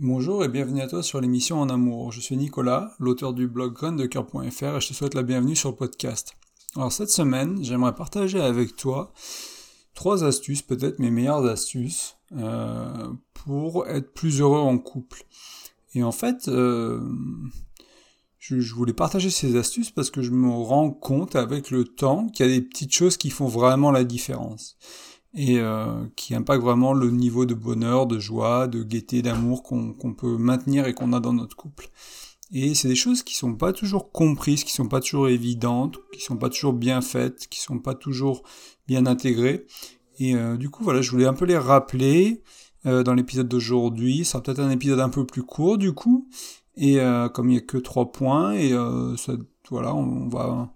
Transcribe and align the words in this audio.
Bonjour 0.00 0.44
et 0.44 0.48
bienvenue 0.48 0.80
à 0.80 0.88
toi 0.88 1.04
sur 1.04 1.20
l'émission 1.20 1.60
En 1.60 1.68
Amour. 1.68 2.10
Je 2.10 2.20
suis 2.20 2.36
Nicolas, 2.36 2.96
l'auteur 2.98 3.32
du 3.32 3.46
blog 3.46 3.74
graindecoeur.fr 3.74 4.42
et 4.42 4.80
je 4.80 4.88
te 4.88 4.92
souhaite 4.92 5.14
la 5.14 5.22
bienvenue 5.22 5.54
sur 5.54 5.70
le 5.70 5.76
podcast. 5.76 6.34
Alors 6.74 6.90
cette 6.90 7.10
semaine, 7.10 7.62
j'aimerais 7.62 7.94
partager 7.94 8.40
avec 8.40 8.74
toi 8.74 9.12
trois 9.94 10.24
astuces, 10.24 10.62
peut-être 10.62 10.98
mes 10.98 11.12
meilleures 11.12 11.46
astuces, 11.46 12.16
euh, 12.32 13.06
pour 13.34 13.86
être 13.86 14.12
plus 14.12 14.40
heureux 14.40 14.58
en 14.58 14.78
couple. 14.78 15.26
Et 15.94 16.02
en 16.02 16.10
fait, 16.10 16.48
euh, 16.48 17.00
je, 18.40 18.74
voulais 18.74 18.94
partager 18.94 19.30
ces 19.30 19.54
astuces 19.54 19.92
parce 19.92 20.10
que 20.10 20.22
je 20.22 20.32
me 20.32 20.50
rends 20.50 20.90
compte 20.90 21.36
avec 21.36 21.70
le 21.70 21.84
temps 21.84 22.26
qu'il 22.26 22.46
y 22.46 22.48
a 22.48 22.52
des 22.52 22.62
petites 22.62 22.92
choses 22.92 23.16
qui 23.16 23.30
font 23.30 23.46
vraiment 23.46 23.92
la 23.92 24.02
différence 24.02 24.76
et 25.34 25.58
euh, 25.58 26.06
qui 26.16 26.34
impactent 26.34 26.62
vraiment 26.62 26.92
le 26.92 27.10
niveau 27.10 27.46
de 27.46 27.54
bonheur, 27.54 28.06
de 28.06 28.18
joie, 28.18 28.66
de 28.66 28.82
gaieté, 28.82 29.22
d'amour 29.22 29.62
qu'on 29.62 30.14
peut 30.14 30.36
maintenir 30.36 30.86
et 30.86 30.94
qu'on 30.94 31.12
a 31.12 31.20
dans 31.20 31.32
notre 31.32 31.56
couple. 31.56 31.90
Et 32.52 32.74
c'est 32.74 32.88
des 32.88 32.94
choses 32.94 33.22
qui 33.22 33.34
sont 33.34 33.54
pas 33.54 33.72
toujours 33.72 34.12
comprises, 34.12 34.64
qui 34.64 34.72
sont 34.72 34.86
pas 34.86 35.00
toujours 35.00 35.28
évidentes, 35.28 35.98
qui 36.12 36.20
sont 36.20 36.36
pas 36.36 36.50
toujours 36.50 36.72
bien 36.72 37.00
faites, 37.00 37.48
qui 37.48 37.60
sont 37.60 37.78
pas 37.78 37.94
toujours 37.94 38.42
bien 38.86 39.06
intégrées. 39.06 39.66
Et 40.18 40.36
euh, 40.36 40.56
du 40.56 40.70
coup, 40.70 40.84
voilà, 40.84 41.02
je 41.02 41.10
voulais 41.10 41.26
un 41.26 41.34
peu 41.34 41.46
les 41.46 41.58
rappeler 41.58 42.42
euh, 42.86 43.02
dans 43.02 43.14
l'épisode 43.14 43.48
d'aujourd'hui. 43.48 44.24
Ça 44.24 44.32
sera 44.32 44.42
peut-être 44.42 44.60
un 44.60 44.70
épisode 44.70 45.00
un 45.00 45.08
peu 45.08 45.24
plus 45.24 45.42
court 45.42 45.78
du 45.78 45.92
coup. 45.92 46.28
Et 46.76 47.00
euh, 47.00 47.28
comme 47.28 47.50
il 47.50 47.54
y 47.54 47.58
a 47.58 47.62
que 47.62 47.78
trois 47.78 48.12
points, 48.12 48.52
et 48.52 48.72
euh, 48.72 49.16
ça, 49.16 49.34
voilà, 49.70 49.94
on, 49.94 50.28
va 50.28 50.72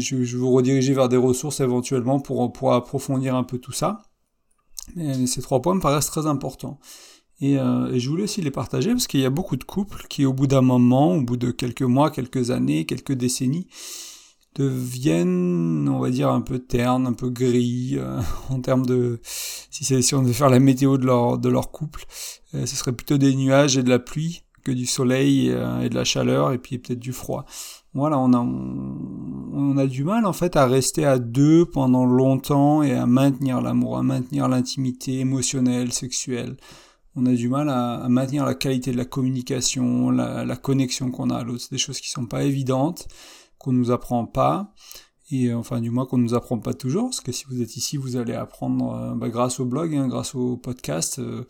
je, 0.00 0.16
vais 0.16 0.38
vous 0.38 0.50
rediriger 0.50 0.94
vers 0.94 1.08
des 1.08 1.16
ressources 1.16 1.60
éventuellement 1.60 2.20
pour, 2.20 2.72
approfondir 2.72 3.34
un 3.34 3.44
peu 3.44 3.58
tout 3.58 3.72
ça. 3.72 4.02
Ces 5.26 5.42
trois 5.42 5.62
points 5.62 5.74
me 5.74 5.80
paraissent 5.80 6.10
très 6.10 6.26
importants. 6.26 6.78
Et, 7.40 7.58
euh, 7.58 7.92
et, 7.92 7.98
je 7.98 8.08
voulais 8.08 8.24
aussi 8.24 8.40
les 8.40 8.50
partager 8.50 8.90
parce 8.90 9.06
qu'il 9.06 9.20
y 9.20 9.24
a 9.24 9.30
beaucoup 9.30 9.56
de 9.56 9.64
couples 9.64 10.06
qui, 10.08 10.24
au 10.24 10.32
bout 10.32 10.46
d'un 10.46 10.60
moment, 10.60 11.14
au 11.14 11.22
bout 11.22 11.36
de 11.36 11.50
quelques 11.50 11.82
mois, 11.82 12.10
quelques 12.10 12.50
années, 12.50 12.86
quelques 12.86 13.14
décennies, 13.14 13.66
deviennent, 14.54 15.88
on 15.88 15.98
va 15.98 16.10
dire, 16.10 16.28
un 16.28 16.40
peu 16.40 16.60
ternes, 16.60 17.06
un 17.06 17.14
peu 17.14 17.30
gris, 17.30 17.94
euh, 17.96 18.20
en 18.50 18.60
termes 18.60 18.86
de, 18.86 19.20
si, 19.24 20.14
on 20.14 20.22
devait 20.22 20.32
faire 20.32 20.50
la 20.50 20.60
météo 20.60 20.98
de 20.98 21.06
leur, 21.48 21.70
couple, 21.72 22.04
euh, 22.54 22.64
ce 22.66 22.76
serait 22.76 22.92
plutôt 22.92 23.18
des 23.18 23.34
nuages 23.34 23.76
et 23.76 23.82
de 23.82 23.90
la 23.90 23.98
pluie 23.98 24.42
que 24.62 24.70
du 24.70 24.86
soleil 24.86 25.48
et 25.48 25.88
de 25.88 25.94
la 25.96 26.04
chaleur 26.04 26.52
et 26.52 26.58
puis 26.58 26.78
peut-être 26.78 27.00
du 27.00 27.12
froid 27.12 27.46
voilà, 27.94 28.18
on 28.18 28.32
a, 28.32 28.38
on 28.38 29.76
a 29.76 29.86
du 29.86 30.02
mal 30.02 30.24
en 30.24 30.32
fait 30.32 30.56
à 30.56 30.66
rester 30.66 31.04
à 31.04 31.18
deux 31.18 31.66
pendant 31.66 32.06
longtemps 32.06 32.82
et 32.82 32.94
à 32.94 33.04
maintenir 33.06 33.60
l'amour, 33.60 33.98
à 33.98 34.02
maintenir 34.02 34.48
l'intimité 34.48 35.18
émotionnelle, 35.18 35.92
sexuelle. 35.92 36.56
On 37.14 37.26
a 37.26 37.34
du 37.34 37.50
mal 37.50 37.68
à, 37.68 38.08
maintenir 38.08 38.46
la 38.46 38.54
qualité 38.54 38.92
de 38.92 38.96
la 38.96 39.04
communication, 39.04 40.10
la, 40.10 40.56
connexion 40.56 41.10
qu'on 41.10 41.28
a 41.28 41.36
à 41.36 41.44
l'autre. 41.44 41.60
C'est 41.60 41.72
des 41.72 41.78
choses 41.78 42.00
qui 42.00 42.08
sont 42.08 42.24
pas 42.24 42.44
évidentes, 42.44 43.06
qu'on 43.58 43.72
nous 43.72 43.90
apprend 43.90 44.24
pas, 44.24 44.72
et 45.30 45.48
euh, 45.48 45.58
enfin 45.58 45.82
du 45.82 45.90
moins 45.90 46.06
qu'on 46.06 46.16
nous 46.16 46.34
apprend 46.34 46.58
pas 46.58 46.72
toujours, 46.72 47.10
parce 47.10 47.20
que 47.20 47.32
si 47.32 47.44
vous 47.50 47.60
êtes 47.60 47.76
ici, 47.76 47.98
vous 47.98 48.16
allez 48.16 48.32
apprendre 48.32 48.94
euh, 48.94 49.14
bah, 49.14 49.28
grâce 49.28 49.60
au 49.60 49.66
blog, 49.66 49.94
hein, 49.94 50.08
grâce 50.08 50.34
au 50.34 50.56
podcast. 50.56 51.18
Euh, 51.18 51.44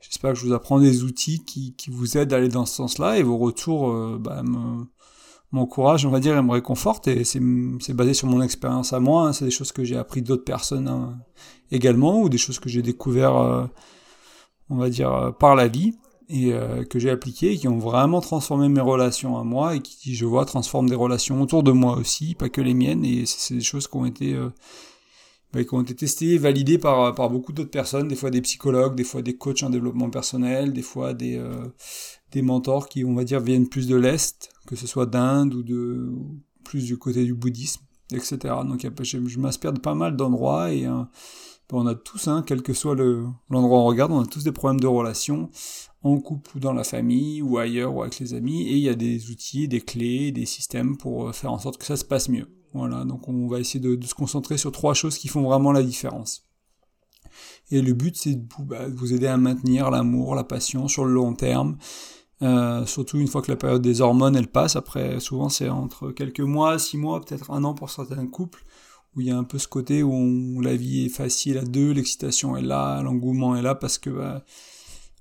j'espère 0.00 0.34
que 0.34 0.38
je 0.38 0.46
vous 0.46 0.52
apprends 0.52 0.78
des 0.78 1.02
outils 1.02 1.44
qui, 1.44 1.74
qui 1.74 1.90
vous 1.90 2.16
aident 2.16 2.32
à 2.32 2.36
aller 2.36 2.48
dans 2.48 2.66
ce 2.66 2.76
sens-là, 2.76 3.18
et 3.18 3.24
vos 3.24 3.38
retours 3.38 3.92
bah, 4.20 4.44
m'encourage, 5.52 6.04
on 6.06 6.10
va 6.10 6.18
dire, 6.18 6.36
et 6.36 6.42
me 6.42 6.50
réconforte. 6.50 7.08
Et 7.08 7.24
c'est 7.24 7.40
basé 7.94 8.14
sur 8.14 8.26
mon 8.26 8.42
expérience 8.42 8.92
à 8.92 9.00
moi. 9.00 9.28
Hein. 9.28 9.32
C'est 9.32 9.44
des 9.44 9.50
choses 9.50 9.72
que 9.72 9.84
j'ai 9.84 9.96
appris 9.96 10.22
d'autres 10.22 10.44
personnes 10.44 10.88
hein, 10.88 11.18
également, 11.70 12.20
ou 12.20 12.28
des 12.28 12.38
choses 12.38 12.58
que 12.58 12.68
j'ai 12.68 12.82
découvert, 12.82 13.36
euh, 13.36 13.66
on 14.70 14.76
va 14.76 14.88
dire, 14.88 15.12
euh, 15.12 15.30
par 15.30 15.54
la 15.54 15.68
vie 15.68 15.94
et 16.28 16.54
euh, 16.54 16.84
que 16.84 16.98
j'ai 16.98 17.10
appliquées, 17.10 17.56
qui 17.56 17.68
ont 17.68 17.78
vraiment 17.78 18.22
transformé 18.22 18.68
mes 18.68 18.80
relations 18.80 19.38
à 19.38 19.44
moi 19.44 19.76
et 19.76 19.80
qui, 19.80 20.14
je 20.14 20.24
vois, 20.24 20.46
transforment 20.46 20.88
des 20.88 20.96
relations 20.96 21.40
autour 21.42 21.62
de 21.62 21.72
moi 21.72 21.96
aussi, 21.96 22.34
pas 22.34 22.48
que 22.48 22.62
les 22.62 22.74
miennes. 22.74 23.04
Et 23.04 23.26
c'est 23.26 23.54
des 23.54 23.60
choses 23.60 23.86
qui 23.86 23.96
ont 23.96 24.06
été 24.06 24.34
bah, 25.52 25.62
qui 25.62 25.74
ont 25.74 25.82
été 25.82 25.94
testées, 25.94 26.38
validées 26.38 26.78
par, 26.78 27.14
par 27.14 27.28
beaucoup 27.28 27.52
d'autres 27.52 27.70
personnes, 27.70 28.08
des 28.08 28.16
fois 28.16 28.30
des 28.30 28.40
psychologues, 28.40 28.94
des 28.94 29.04
fois 29.04 29.20
des 29.20 29.36
coachs 29.36 29.62
en 29.62 29.68
développement 29.68 30.08
personnel, 30.08 30.72
des 30.72 30.80
fois 30.80 31.12
des, 31.12 31.38
des 32.32 32.42
mentors 32.42 32.88
qui, 32.88 33.04
on 33.04 33.14
va 33.14 33.24
dire, 33.24 33.40
viennent 33.40 33.68
plus 33.68 33.86
de 33.86 33.96
l'Est, 33.96 34.50
que 34.66 34.76
ce 34.76 34.86
soit 34.86 35.06
d'Inde 35.06 35.54
ou 35.54 35.62
de 35.62 36.12
plus 36.64 36.84
du 36.84 36.98
côté 36.98 37.24
du 37.24 37.34
bouddhisme, 37.34 37.82
etc. 38.12 38.38
Donc 38.66 38.86
je, 39.02 39.26
je 39.26 39.38
m'inspire 39.38 39.72
de 39.72 39.80
pas 39.80 39.94
mal 39.94 40.16
d'endroits 40.16 40.72
et 40.72 40.86
euh, 40.86 41.02
on 41.72 41.86
a 41.86 41.94
tous, 41.94 42.28
hein, 42.28 42.44
quel 42.46 42.62
que 42.62 42.74
soit 42.74 42.94
l'endroit 42.94 43.78
où 43.78 43.82
on 43.82 43.86
regarde, 43.86 44.12
on 44.12 44.20
a 44.20 44.26
tous 44.26 44.44
des 44.44 44.52
problèmes 44.52 44.80
de 44.80 44.86
relations, 44.86 45.50
en 46.02 46.18
couple 46.18 46.56
ou 46.56 46.60
dans 46.60 46.72
la 46.72 46.84
famille, 46.84 47.42
ou 47.42 47.58
ailleurs, 47.58 47.94
ou 47.94 48.02
avec 48.02 48.18
les 48.18 48.34
amis, 48.34 48.62
et 48.62 48.72
il 48.72 48.82
y 48.82 48.88
a 48.88 48.94
des 48.94 49.30
outils, 49.30 49.68
des 49.68 49.80
clés, 49.80 50.32
des 50.32 50.46
systèmes 50.46 50.96
pour 50.96 51.28
euh, 51.28 51.32
faire 51.32 51.52
en 51.52 51.58
sorte 51.58 51.78
que 51.78 51.86
ça 51.86 51.96
se 51.96 52.04
passe 52.04 52.28
mieux. 52.28 52.48
Voilà, 52.74 53.04
donc 53.04 53.28
on 53.28 53.48
va 53.48 53.60
essayer 53.60 53.80
de, 53.80 53.96
de 53.96 54.06
se 54.06 54.14
concentrer 54.14 54.56
sur 54.56 54.72
trois 54.72 54.94
choses 54.94 55.18
qui 55.18 55.28
font 55.28 55.42
vraiment 55.42 55.72
la 55.72 55.82
différence. 55.82 56.46
Et 57.70 57.80
le 57.80 57.92
but, 57.92 58.16
c'est 58.16 58.34
de 58.34 58.46
bah, 58.60 58.88
vous 58.88 59.12
aider 59.14 59.26
à 59.26 59.36
maintenir 59.36 59.90
l'amour, 59.90 60.34
la 60.34 60.44
passion 60.44 60.88
sur 60.88 61.04
le 61.04 61.12
long 61.12 61.34
terme, 61.34 61.76
euh, 62.42 62.84
surtout 62.86 63.18
une 63.18 63.28
fois 63.28 63.42
que 63.42 63.50
la 63.50 63.56
période 63.56 63.82
des 63.82 64.00
hormones 64.00 64.36
elle 64.36 64.48
passe, 64.48 64.76
après 64.76 65.20
souvent 65.20 65.48
c'est 65.48 65.68
entre 65.68 66.10
quelques 66.10 66.40
mois, 66.40 66.78
six 66.78 66.98
mois, 66.98 67.20
peut-être 67.20 67.50
un 67.50 67.64
an 67.64 67.74
pour 67.74 67.90
certains 67.90 68.26
couples, 68.26 68.64
où 69.14 69.20
il 69.20 69.28
y 69.28 69.30
a 69.30 69.36
un 69.36 69.44
peu 69.44 69.58
ce 69.58 69.68
côté 69.68 70.02
où 70.02 70.60
la 70.60 70.74
vie 70.74 71.06
est 71.06 71.10
facile 71.10 71.58
à 71.58 71.64
deux, 71.64 71.92
l'excitation 71.92 72.56
est 72.56 72.62
là, 72.62 73.02
l'engouement 73.02 73.56
est 73.56 73.62
là 73.62 73.74
parce 73.74 73.98
que 73.98 74.10
bah, 74.10 74.44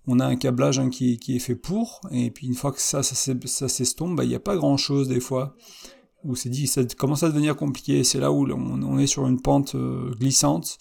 on 0.08 0.20
a 0.20 0.26
un 0.26 0.36
câblage 0.36 0.80
hein, 0.80 0.90
qui, 0.90 1.20
est 1.28 1.40
fait 1.40 1.56
pour, 1.56 2.02
et 2.12 2.32
puis 2.32 2.48
une 2.48 2.56
fois 2.56 2.72
que 2.72 2.82
ça, 2.82 3.04
ça, 3.04 3.16
s'estompe, 3.68 4.16
bah, 4.16 4.24
il 4.24 4.30
n'y 4.30 4.36
a 4.36 4.40
pas 4.40 4.56
grand 4.56 4.78
chose 4.78 5.08
des 5.08 5.20
fois, 5.20 5.56
où 6.24 6.36
c'est 6.36 6.50
dit, 6.50 6.68
ça 6.68 6.84
commence 6.98 7.24
à 7.24 7.30
devenir 7.30 7.56
compliqué, 7.56 8.04
c'est 8.04 8.20
là 8.20 8.32
où 8.32 8.48
on, 8.52 8.98
est 9.00 9.08
sur 9.08 9.28
une 9.28 9.42
pente 9.42 9.76
euh, 9.76 10.12
glissante, 10.20 10.78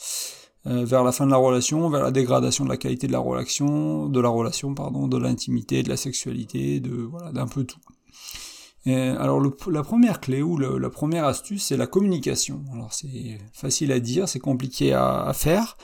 euh, 0.66 0.84
vers 0.84 1.04
la 1.04 1.12
fin 1.12 1.26
de 1.26 1.30
la 1.30 1.36
relation, 1.36 1.88
vers 1.88 2.02
la 2.02 2.10
dégradation 2.10 2.64
de 2.64 2.70
la 2.70 2.76
qualité 2.76 3.06
de 3.06 3.12
la 3.12 3.18
relation, 3.18 4.08
de 4.08 4.20
la 4.20 4.28
relation, 4.28 4.74
pardon, 4.74 5.08
de 5.08 5.16
l'intimité, 5.16 5.82
de 5.82 5.88
la 5.88 5.96
sexualité, 5.96 6.80
de 6.80 6.94
voilà, 6.94 7.32
d'un 7.32 7.46
peu 7.46 7.64
tout. 7.64 7.80
Alors 8.86 9.42
la 9.70 9.82
première 9.82 10.20
clé 10.20 10.40
ou 10.42 10.56
la 10.56 10.90
première 10.90 11.26
astuce, 11.26 11.64
c'est 11.64 11.76
la 11.76 11.86
communication. 11.86 12.64
Alors 12.72 12.94
c'est 12.94 13.38
facile 13.52 13.92
à 13.92 14.00
dire, 14.00 14.26
c'est 14.28 14.38
compliqué 14.38 14.94
à, 14.94 15.30
faire. 15.34 15.76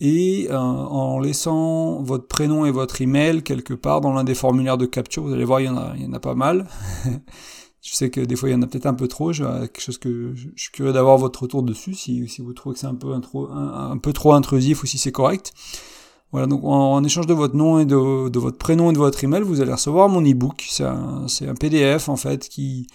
et 0.00 0.46
euh, 0.50 0.56
en 0.56 1.18
laissant 1.18 2.02
votre 2.02 2.26
prénom 2.26 2.64
et 2.66 2.70
votre 2.70 3.00
email 3.00 3.42
quelque 3.42 3.74
part 3.74 4.00
dans 4.00 4.12
l'un 4.12 4.24
des 4.24 4.34
formulaires 4.34 4.78
de 4.78 4.86
capture, 4.86 5.24
vous 5.24 5.32
allez 5.32 5.44
voir, 5.44 5.60
il 5.60 5.66
y 5.66 5.68
en 5.68 5.76
a, 5.76 5.92
il 5.96 6.02
y 6.02 6.06
en 6.06 6.12
a 6.12 6.20
pas 6.20 6.34
mal. 6.34 6.68
je 7.80 7.94
sais 7.94 8.10
que 8.10 8.20
des 8.20 8.36
fois 8.36 8.48
il 8.48 8.52
y 8.52 8.54
en 8.54 8.62
a 8.62 8.66
peut-être 8.66 8.86
un 8.86 8.94
peu 8.94 9.08
trop, 9.08 9.32
je, 9.32 9.44
quelque 9.44 9.80
chose 9.80 9.98
que 9.98 10.34
je, 10.34 10.48
suis 10.56 10.70
curieux 10.72 10.92
d'avoir 10.92 11.18
votre 11.18 11.42
retour 11.42 11.62
dessus, 11.62 11.94
si, 11.94 12.28
si 12.28 12.42
vous 12.42 12.52
trouvez 12.52 12.74
que 12.74 12.80
c'est 12.80 12.86
un 12.86 12.94
peu, 12.94 13.12
un, 13.12 13.98
peu 13.98 14.12
trop 14.12 14.32
intrusif 14.32 14.82
ou 14.82 14.86
si 14.86 14.98
c'est 14.98 15.12
correct. 15.12 15.52
Voilà, 16.30 16.46
donc 16.46 16.60
en, 16.62 17.02
échange 17.04 17.26
de 17.26 17.32
votre 17.32 17.56
nom 17.56 17.78
et 17.78 17.86
de, 17.86 18.28
de, 18.28 18.38
votre 18.38 18.58
prénom 18.58 18.90
et 18.90 18.92
de 18.92 18.98
votre 18.98 19.24
email, 19.24 19.40
vous 19.40 19.62
allez 19.62 19.72
recevoir 19.72 20.10
mon 20.10 20.20
e-book. 20.20 20.66
C'est 20.68 20.84
un, 20.84 21.24
un, 21.24 21.54
PDF 21.54 22.10
en 22.10 22.16
fait 22.16 22.50
qui, 22.50 22.86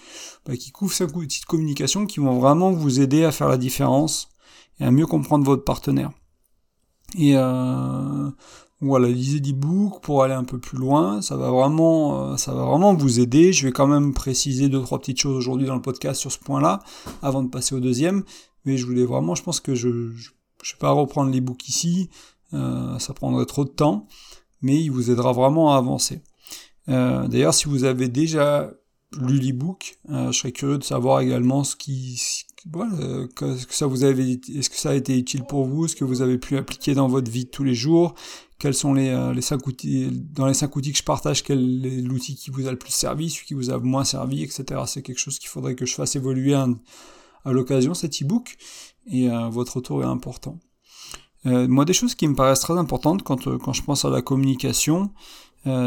bah, 0.46 0.56
qui 0.56 0.70
couvre 0.70 0.92
cinq 0.92 1.16
outils 1.16 1.40
de 1.40 1.46
communication 1.46 2.06
qui 2.06 2.20
vont 2.20 2.38
vraiment 2.38 2.70
vous 2.70 3.00
aider 3.00 3.24
à 3.24 3.32
faire 3.32 3.48
la 3.48 3.58
différence 3.58 4.28
et 4.78 4.84
à 4.84 4.92
mieux 4.92 5.06
comprendre 5.06 5.44
votre 5.44 5.64
partenaire. 5.64 6.12
Et 7.16 7.36
euh, 7.36 8.30
voilà, 8.80 9.08
lisez 9.08 9.40
d'e-book 9.40 10.00
pour 10.02 10.22
aller 10.22 10.34
un 10.34 10.44
peu 10.44 10.58
plus 10.58 10.78
loin. 10.78 11.22
Ça 11.22 11.36
va 11.36 11.50
vraiment, 11.50 12.32
euh, 12.32 12.36
ça 12.36 12.52
va 12.52 12.64
vraiment 12.64 12.94
vous 12.94 13.20
aider. 13.20 13.52
Je 13.52 13.66
vais 13.66 13.72
quand 13.72 13.86
même 13.86 14.12
préciser 14.14 14.68
deux 14.68 14.82
trois 14.82 14.98
petites 14.98 15.20
choses 15.20 15.36
aujourd'hui 15.36 15.66
dans 15.66 15.76
le 15.76 15.82
podcast 15.82 16.20
sur 16.20 16.32
ce 16.32 16.38
point-là, 16.38 16.80
avant 17.22 17.42
de 17.42 17.48
passer 17.48 17.74
au 17.74 17.80
deuxième. 17.80 18.24
Mais 18.64 18.76
je 18.76 18.86
voulais 18.86 19.04
vraiment, 19.04 19.34
je 19.34 19.42
pense 19.42 19.60
que 19.60 19.74
je, 19.74 20.10
je, 20.16 20.30
je 20.62 20.72
vais 20.72 20.78
pas 20.78 20.90
reprendre 20.90 21.30
l'e-book 21.32 21.68
ici. 21.68 22.08
Euh, 22.52 22.98
ça 22.98 23.14
prendrait 23.14 23.46
trop 23.46 23.64
de 23.64 23.70
temps, 23.70 24.06
mais 24.62 24.80
il 24.80 24.90
vous 24.90 25.10
aidera 25.10 25.32
vraiment 25.32 25.74
à 25.74 25.78
avancer. 25.78 26.22
Euh, 26.88 27.26
D'ailleurs, 27.26 27.54
si 27.54 27.68
vous 27.68 27.84
avez 27.84 28.08
déjà 28.08 28.70
lu 29.18 29.38
l'e-book, 29.38 29.98
euh, 30.10 30.30
je 30.32 30.38
serais 30.38 30.52
curieux 30.52 30.78
de 30.78 30.84
savoir 30.84 31.20
également 31.20 31.64
ce 31.64 31.74
qui, 31.76 32.46
voilà, 32.70 32.92
que, 33.34 33.64
que 33.64 33.74
ça 33.74 33.86
vous 33.86 34.04
avez, 34.04 34.40
est-ce 34.54 34.70
que 34.70 34.76
ça 34.76 34.90
a 34.90 34.94
été 34.94 35.16
utile 35.16 35.44
pour 35.44 35.66
vous, 35.66 35.86
ce 35.86 35.94
que 35.94 36.04
vous 36.04 36.22
avez 36.22 36.38
pu 36.38 36.56
appliquer 36.56 36.94
dans 36.94 37.08
votre 37.08 37.30
vie 37.30 37.44
de 37.44 37.50
tous 37.50 37.64
les 37.64 37.74
jours, 37.74 38.14
quels 38.58 38.74
sont 38.74 38.94
les, 38.94 39.10
euh, 39.10 39.34
les 39.34 39.42
cinq 39.42 39.66
outils, 39.66 40.08
dans 40.10 40.46
les 40.46 40.54
cinq 40.54 40.74
outils 40.76 40.92
que 40.92 40.98
je 40.98 41.02
partage, 41.02 41.42
quel 41.42 41.84
est 41.84 42.00
l'outil 42.00 42.34
qui 42.36 42.50
vous 42.50 42.66
a 42.66 42.70
le 42.70 42.78
plus 42.78 42.92
servi, 42.92 43.28
celui 43.28 43.46
qui 43.46 43.54
vous 43.54 43.70
a 43.70 43.78
moins 43.78 44.04
servi, 44.04 44.42
etc. 44.42 44.80
C'est 44.86 45.02
quelque 45.02 45.18
chose 45.18 45.38
qu'il 45.38 45.50
faudrait 45.50 45.74
que 45.74 45.84
je 45.84 45.94
fasse 45.94 46.16
évoluer 46.16 46.54
à 46.54 47.52
l'occasion, 47.52 47.92
cet 47.92 48.22
e-book, 48.22 48.56
et 49.06 49.30
euh, 49.30 49.48
votre 49.50 49.76
retour 49.76 50.02
est 50.02 50.06
important. 50.06 50.58
Euh, 51.44 51.68
moi, 51.68 51.84
des 51.84 51.92
choses 51.92 52.14
qui 52.14 52.26
me 52.26 52.34
paraissent 52.34 52.60
très 52.60 52.78
importantes 52.78 53.22
quand, 53.22 53.58
quand 53.58 53.74
je 53.74 53.82
pense 53.82 54.06
à 54.06 54.10
la 54.10 54.22
communication, 54.22 55.10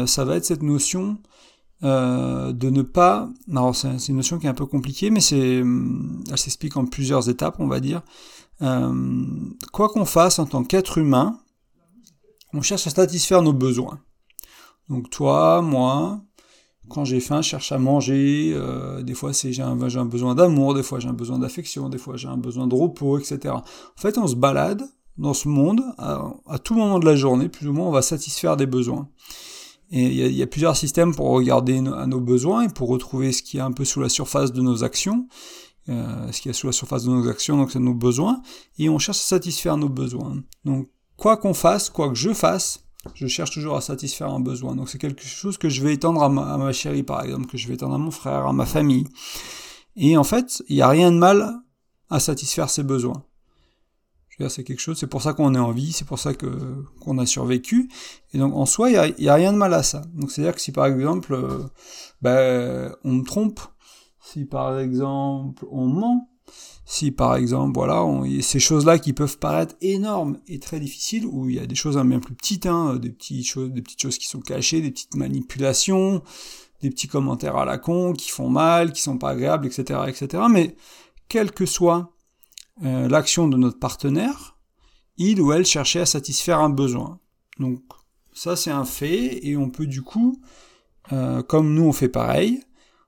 ça 0.06 0.24
va 0.24 0.36
être 0.36 0.44
cette 0.44 0.62
notion 0.62 1.18
de 1.82 2.70
ne 2.70 2.82
pas. 2.82 3.28
Alors 3.50 3.74
c'est 3.74 4.08
une 4.08 4.16
notion 4.16 4.38
qui 4.38 4.46
est 4.46 4.50
un 4.50 4.54
peu 4.54 4.66
compliquée, 4.66 5.10
mais 5.10 5.20
c'est, 5.20 5.62
elle 6.30 6.38
s'explique 6.38 6.76
en 6.76 6.86
plusieurs 6.86 7.28
étapes, 7.28 7.56
on 7.58 7.68
va 7.68 7.80
dire. 7.80 8.02
quoi 8.58 9.88
qu'on 9.88 10.04
fasse 10.04 10.38
en 10.38 10.46
tant 10.46 10.64
qu'être 10.64 10.98
humain, 10.98 11.38
on 12.52 12.62
cherche 12.62 12.86
à 12.86 12.90
satisfaire 12.90 13.42
nos 13.42 13.52
besoins. 13.52 14.00
Donc 14.88 15.10
toi, 15.10 15.60
moi, 15.62 16.20
quand 16.88 17.04
j'ai 17.04 17.20
faim, 17.20 17.42
je 17.42 17.48
cherche 17.48 17.72
à 17.72 17.78
manger. 17.78 18.52
Euh, 18.54 19.02
des 19.02 19.14
fois, 19.14 19.32
j'ai 19.32 19.62
un, 19.62 19.80
un, 19.80 20.04
besoin 20.04 20.34
d'amour, 20.34 20.74
des 20.74 20.82
fois 20.82 20.98
j'ai 20.98 21.08
un 21.08 21.12
besoin 21.12 21.38
d'affection, 21.38 21.88
des 21.88 21.98
fois 21.98 22.16
j'ai 22.16 22.28
un 22.28 22.36
besoin 22.36 22.66
de 22.66 22.74
repos, 22.74 23.18
etc. 23.18 23.54
En 23.54 23.62
fait, 23.96 24.18
on 24.18 24.26
se 24.26 24.34
balade 24.34 24.82
dans 25.18 25.34
ce 25.34 25.48
monde 25.48 25.82
à, 25.98 26.58
tout 26.62 26.74
moment 26.74 26.98
de 26.98 27.04
la 27.04 27.16
journée, 27.16 27.48
plus 27.48 27.68
ou 27.68 27.72
moins, 27.72 27.88
on 27.88 27.92
va 27.92 28.02
satisfaire 28.02 28.56
des 28.56 28.66
besoins. 28.66 29.08
Et 29.90 30.02
il 30.02 30.12
y, 30.12 30.34
y, 30.36 30.42
a 30.42 30.46
plusieurs 30.46 30.76
systèmes 30.76 31.14
pour 31.14 31.28
regarder 31.28 31.78
à 31.78 32.06
nos 32.06 32.20
besoins 32.20 32.62
et 32.62 32.68
pour 32.68 32.88
retrouver 32.88 33.32
ce 33.32 33.42
qui 33.42 33.56
est 33.56 33.62
un 33.62 33.72
peu 33.72 33.86
sous 33.86 34.00
la 34.00 34.10
surface 34.10 34.52
de 34.52 34.60
nos 34.60 34.84
actions. 34.84 35.26
Euh, 35.88 36.30
ce 36.32 36.42
qui 36.42 36.50
est 36.50 36.52
sous 36.52 36.66
la 36.66 36.72
surface 36.72 37.04
de 37.04 37.10
nos 37.10 37.26
actions, 37.28 37.56
donc 37.56 37.70
c'est 37.70 37.78
nos 37.78 37.94
besoins, 37.94 38.42
et 38.78 38.90
on 38.90 38.98
cherche 38.98 39.18
à 39.18 39.22
satisfaire 39.22 39.78
nos 39.78 39.88
besoins. 39.88 40.42
Donc, 40.66 40.90
quoi 41.16 41.38
qu'on 41.38 41.54
fasse, 41.54 41.88
quoi 41.88 42.10
que 42.10 42.14
je 42.14 42.34
fasse, 42.34 42.84
je 43.14 43.26
cherche 43.26 43.52
toujours 43.52 43.76
à 43.76 43.80
satisfaire 43.80 44.28
un 44.28 44.40
besoin. 44.40 44.76
Donc 44.76 44.90
c'est 44.90 44.98
quelque 44.98 45.22
chose 45.22 45.56
que 45.56 45.70
je 45.70 45.82
vais 45.82 45.94
étendre 45.94 46.22
à 46.22 46.28
ma, 46.28 46.72
chérie, 46.72 47.04
par 47.04 47.22
exemple, 47.22 47.46
que 47.46 47.56
je 47.56 47.68
vais 47.68 47.74
étendre 47.74 47.94
à 47.94 47.98
mon 47.98 48.10
frère, 48.10 48.46
à 48.46 48.52
ma 48.52 48.66
famille. 48.66 49.06
Et 49.96 50.16
en 50.18 50.24
fait, 50.24 50.62
il 50.68 50.76
n'y 50.76 50.82
a 50.82 50.88
rien 50.88 51.10
de 51.10 51.16
mal 51.16 51.54
à 52.10 52.20
satisfaire 52.20 52.68
ses 52.68 52.82
besoins. 52.82 53.24
Dire, 54.38 54.50
c'est 54.50 54.62
quelque 54.62 54.80
chose, 54.80 54.96
c'est 54.98 55.08
pour 55.08 55.22
ça 55.22 55.32
qu'on 55.32 55.54
est 55.54 55.58
en 55.58 55.72
vie, 55.72 55.92
c'est 55.92 56.06
pour 56.06 56.18
ça 56.18 56.32
que 56.32 56.46
qu'on 57.00 57.18
a 57.18 57.26
survécu. 57.26 57.88
Et 58.32 58.38
donc 58.38 58.54
en 58.54 58.66
soi, 58.66 58.90
il 58.90 59.14
n'y 59.18 59.28
a, 59.28 59.34
rien 59.34 59.52
de 59.52 59.58
mal 59.58 59.74
à 59.74 59.82
ça. 59.82 60.02
Donc 60.14 60.30
c'est-à-dire 60.30 60.54
que 60.54 60.60
si 60.60 60.70
par 60.70 60.86
exemple, 60.86 61.34
euh, 61.34 61.64
ben, 62.22 62.94
on 63.02 63.14
me 63.14 63.24
trompe, 63.24 63.60
si 64.20 64.44
par 64.44 64.78
exemple 64.78 65.66
on 65.70 65.86
ment, 65.86 66.28
si 66.84 67.10
par 67.10 67.36
exemple, 67.36 67.72
voilà, 67.74 68.04
on, 68.04 68.24
ces 68.40 68.60
choses-là 68.60 68.98
qui 68.98 69.12
peuvent 69.12 69.38
paraître 69.38 69.74
énormes 69.80 70.38
et 70.46 70.58
très 70.58 70.80
difficiles, 70.80 71.26
où 71.26 71.48
il 71.48 71.56
y 71.56 71.58
a 71.58 71.66
des 71.66 71.74
choses 71.74 71.96
bien 71.96 72.20
plus 72.20 72.34
petites, 72.34 72.66
hein, 72.66 72.96
des 72.96 73.10
petites 73.10 73.46
choses, 73.46 73.70
des 73.70 73.82
petites 73.82 74.00
choses 74.00 74.18
qui 74.18 74.26
sont 74.26 74.40
cachées, 74.40 74.80
des 74.80 74.90
petites 74.90 75.14
manipulations, 75.14 76.22
des 76.80 76.90
petits 76.90 77.08
commentaires 77.08 77.56
à 77.56 77.64
la 77.64 77.78
con 77.78 78.12
qui 78.12 78.30
font 78.30 78.48
mal, 78.48 78.92
qui 78.92 79.02
sont 79.02 79.18
pas 79.18 79.30
agréables, 79.30 79.66
etc., 79.66 80.00
etc. 80.06 80.44
Mais 80.50 80.76
quelle 81.28 81.52
que 81.52 81.66
soit 81.66 82.12
euh, 82.84 83.08
l'action 83.08 83.48
de 83.48 83.56
notre 83.56 83.78
partenaire, 83.78 84.56
il 85.16 85.40
ou 85.40 85.52
elle 85.52 85.66
cherchait 85.66 86.00
à 86.00 86.06
satisfaire 86.06 86.60
un 86.60 86.70
besoin. 86.70 87.18
Donc 87.58 87.80
ça 88.32 88.56
c'est 88.56 88.70
un 88.70 88.84
fait 88.84 89.46
et 89.46 89.56
on 89.56 89.68
peut 89.68 89.86
du 89.86 90.02
coup, 90.02 90.40
euh, 91.12 91.42
comme 91.42 91.74
nous 91.74 91.84
on 91.84 91.92
fait 91.92 92.08
pareil, 92.08 92.62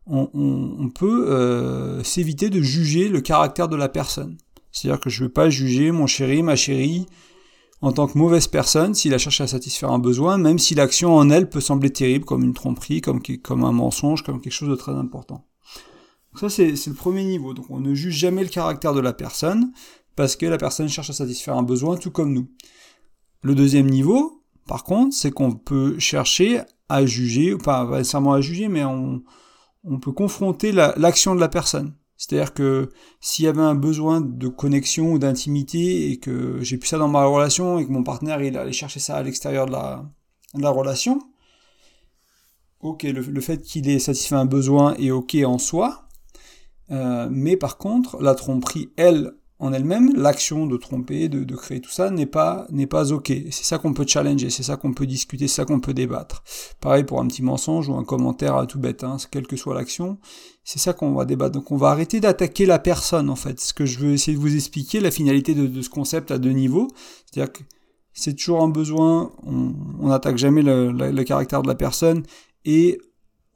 on, 0.06 0.90
peut 0.92 1.30
euh, 1.30 2.02
s'éviter 2.02 2.50
de 2.50 2.60
juger 2.60 3.08
le 3.08 3.20
caractère 3.20 3.68
de 3.68 3.76
la 3.76 3.88
personne. 3.88 4.38
C'est-à-dire 4.72 5.00
que 5.00 5.08
je 5.08 5.22
ne 5.22 5.28
veux 5.28 5.32
pas 5.32 5.50
juger 5.50 5.92
mon 5.92 6.08
chéri, 6.08 6.42
ma 6.42 6.56
chérie, 6.56 7.06
en 7.80 7.92
tant 7.92 8.08
que 8.08 8.18
mauvaise 8.18 8.48
personne 8.48 8.94
s'il 8.94 9.14
a 9.14 9.18
cherché 9.18 9.44
à 9.44 9.46
satisfaire 9.46 9.90
un 9.90 10.00
besoin, 10.00 10.36
même 10.36 10.58
si 10.58 10.74
l'action 10.74 11.16
en 11.16 11.30
elle 11.30 11.48
peut 11.48 11.60
sembler 11.60 11.90
terrible, 11.90 12.24
comme 12.24 12.42
une 12.42 12.54
tromperie, 12.54 13.00
comme, 13.00 13.22
comme 13.42 13.64
un 13.64 13.72
mensonge, 13.72 14.22
comme 14.22 14.40
quelque 14.40 14.52
chose 14.52 14.68
de 14.68 14.74
très 14.74 14.92
important. 14.92 15.46
Ça, 16.36 16.48
c'est 16.48 16.86
le 16.86 16.94
premier 16.94 17.24
niveau. 17.24 17.54
Donc 17.54 17.66
on 17.70 17.80
ne 17.80 17.94
juge 17.94 18.14
jamais 18.14 18.42
le 18.42 18.48
caractère 18.48 18.94
de 18.94 19.00
la 19.00 19.12
personne, 19.12 19.72
parce 20.16 20.36
que 20.36 20.46
la 20.46 20.58
personne 20.58 20.88
cherche 20.88 21.10
à 21.10 21.12
satisfaire 21.12 21.56
un 21.56 21.62
besoin, 21.62 21.96
tout 21.96 22.10
comme 22.10 22.32
nous. 22.32 22.48
Le 23.42 23.54
deuxième 23.54 23.88
niveau, 23.88 24.42
par 24.66 24.84
contre, 24.84 25.14
c'est 25.14 25.30
qu'on 25.30 25.52
peut 25.52 25.98
chercher 25.98 26.60
à 26.88 27.06
juger, 27.06 27.56
pas 27.56 27.84
nécessairement 27.86 28.34
à 28.34 28.40
juger, 28.40 28.68
mais 28.68 28.84
on, 28.84 29.22
on 29.84 29.98
peut 29.98 30.12
confronter 30.12 30.72
l'action 30.72 31.34
de 31.34 31.40
la 31.40 31.48
personne. 31.48 31.94
C'est-à-dire 32.16 32.52
que 32.52 32.90
s'il 33.20 33.46
y 33.46 33.48
avait 33.48 33.62
un 33.62 33.74
besoin 33.74 34.20
de 34.20 34.48
connexion 34.48 35.12
ou 35.12 35.18
d'intimité 35.18 36.10
et 36.10 36.18
que 36.18 36.58
j'ai 36.60 36.76
plus 36.76 36.88
ça 36.88 36.98
dans 36.98 37.08
ma 37.08 37.24
relation 37.24 37.78
et 37.78 37.86
que 37.86 37.90
mon 37.90 38.02
partenaire 38.02 38.42
il 38.42 38.58
allait 38.58 38.72
chercher 38.72 39.00
ça 39.00 39.16
à 39.16 39.22
l'extérieur 39.22 39.64
de 39.64 39.72
la 39.72 40.70
relation, 40.70 41.18
ok, 42.80 43.04
le, 43.04 43.40
fait 43.40 43.62
qu'il 43.62 43.88
ait 43.88 43.98
satisfait 43.98 44.34
un 44.34 44.44
besoin 44.44 44.94
est 44.96 45.10
ok 45.10 45.36
en 45.46 45.58
soi, 45.58 46.08
euh, 46.90 47.28
mais 47.30 47.56
par 47.56 47.78
contre, 47.78 48.20
la 48.22 48.34
tromperie, 48.34 48.90
elle, 48.96 49.32
en 49.60 49.74
elle-même, 49.74 50.12
l'action 50.16 50.66
de 50.66 50.76
tromper, 50.78 51.28
de, 51.28 51.54
créer 51.54 51.80
tout 51.80 51.90
ça 51.90 52.10
n'est 52.10 52.26
pas 52.26 52.66
n'est 52.70 52.86
pas 52.86 53.12
ok. 53.12 53.30
C'est 53.50 53.64
ça 53.64 53.78
qu'on 53.78 53.92
peut 53.92 54.06
challenger, 54.06 54.48
c'est 54.48 54.62
ça 54.62 54.76
qu'on 54.76 54.94
peut 54.94 55.06
discuter, 55.06 55.48
c'est 55.48 55.56
ça 55.56 55.64
qu'on 55.66 55.80
peut 55.80 55.92
débattre. 55.92 56.42
Pareil 56.80 57.04
pour 57.04 57.20
un 57.20 57.26
petit 57.28 57.42
mensonge 57.42 57.88
ou 57.88 57.94
un 57.94 58.04
commentaire 58.04 58.56
à 58.56 58.66
tout 58.66 58.78
bête, 58.78 59.04
hein, 59.04 59.18
quelle 59.30 59.46
que 59.46 59.56
soit 59.56 59.74
l'action, 59.74 60.18
c'est 60.64 60.78
ça 60.78 60.94
qu'on 60.94 61.12
va 61.12 61.26
débattre. 61.26 61.52
Donc 61.52 61.70
on 61.70 61.76
va 61.76 61.90
arrêter 61.90 62.20
d'attaquer 62.20 62.64
la 62.64 62.78
personne 62.78 63.28
en 63.28 63.36
fait. 63.36 63.60
Ce 63.60 63.74
que 63.74 63.84
je 63.84 63.98
veux 63.98 64.12
essayer 64.12 64.36
de 64.36 64.42
vous 64.42 64.54
expliquer, 64.54 64.98
la 64.98 65.10
finalité 65.10 65.54
de, 65.54 65.82
ce 65.82 65.90
concept 65.90 66.30
à 66.30 66.38
deux 66.38 66.52
niveaux, 66.52 66.88
c'est-à-dire 67.30 67.52
que 67.52 67.62
c'est 68.14 68.34
toujours 68.34 68.62
un 68.62 68.68
besoin, 68.68 69.30
on 69.44 70.08
n'attaque 70.08 70.38
jamais 70.38 70.62
le, 70.62 70.90
le 70.90 71.24
caractère 71.24 71.62
de 71.62 71.68
la 71.68 71.74
personne 71.74 72.22
et 72.64 72.98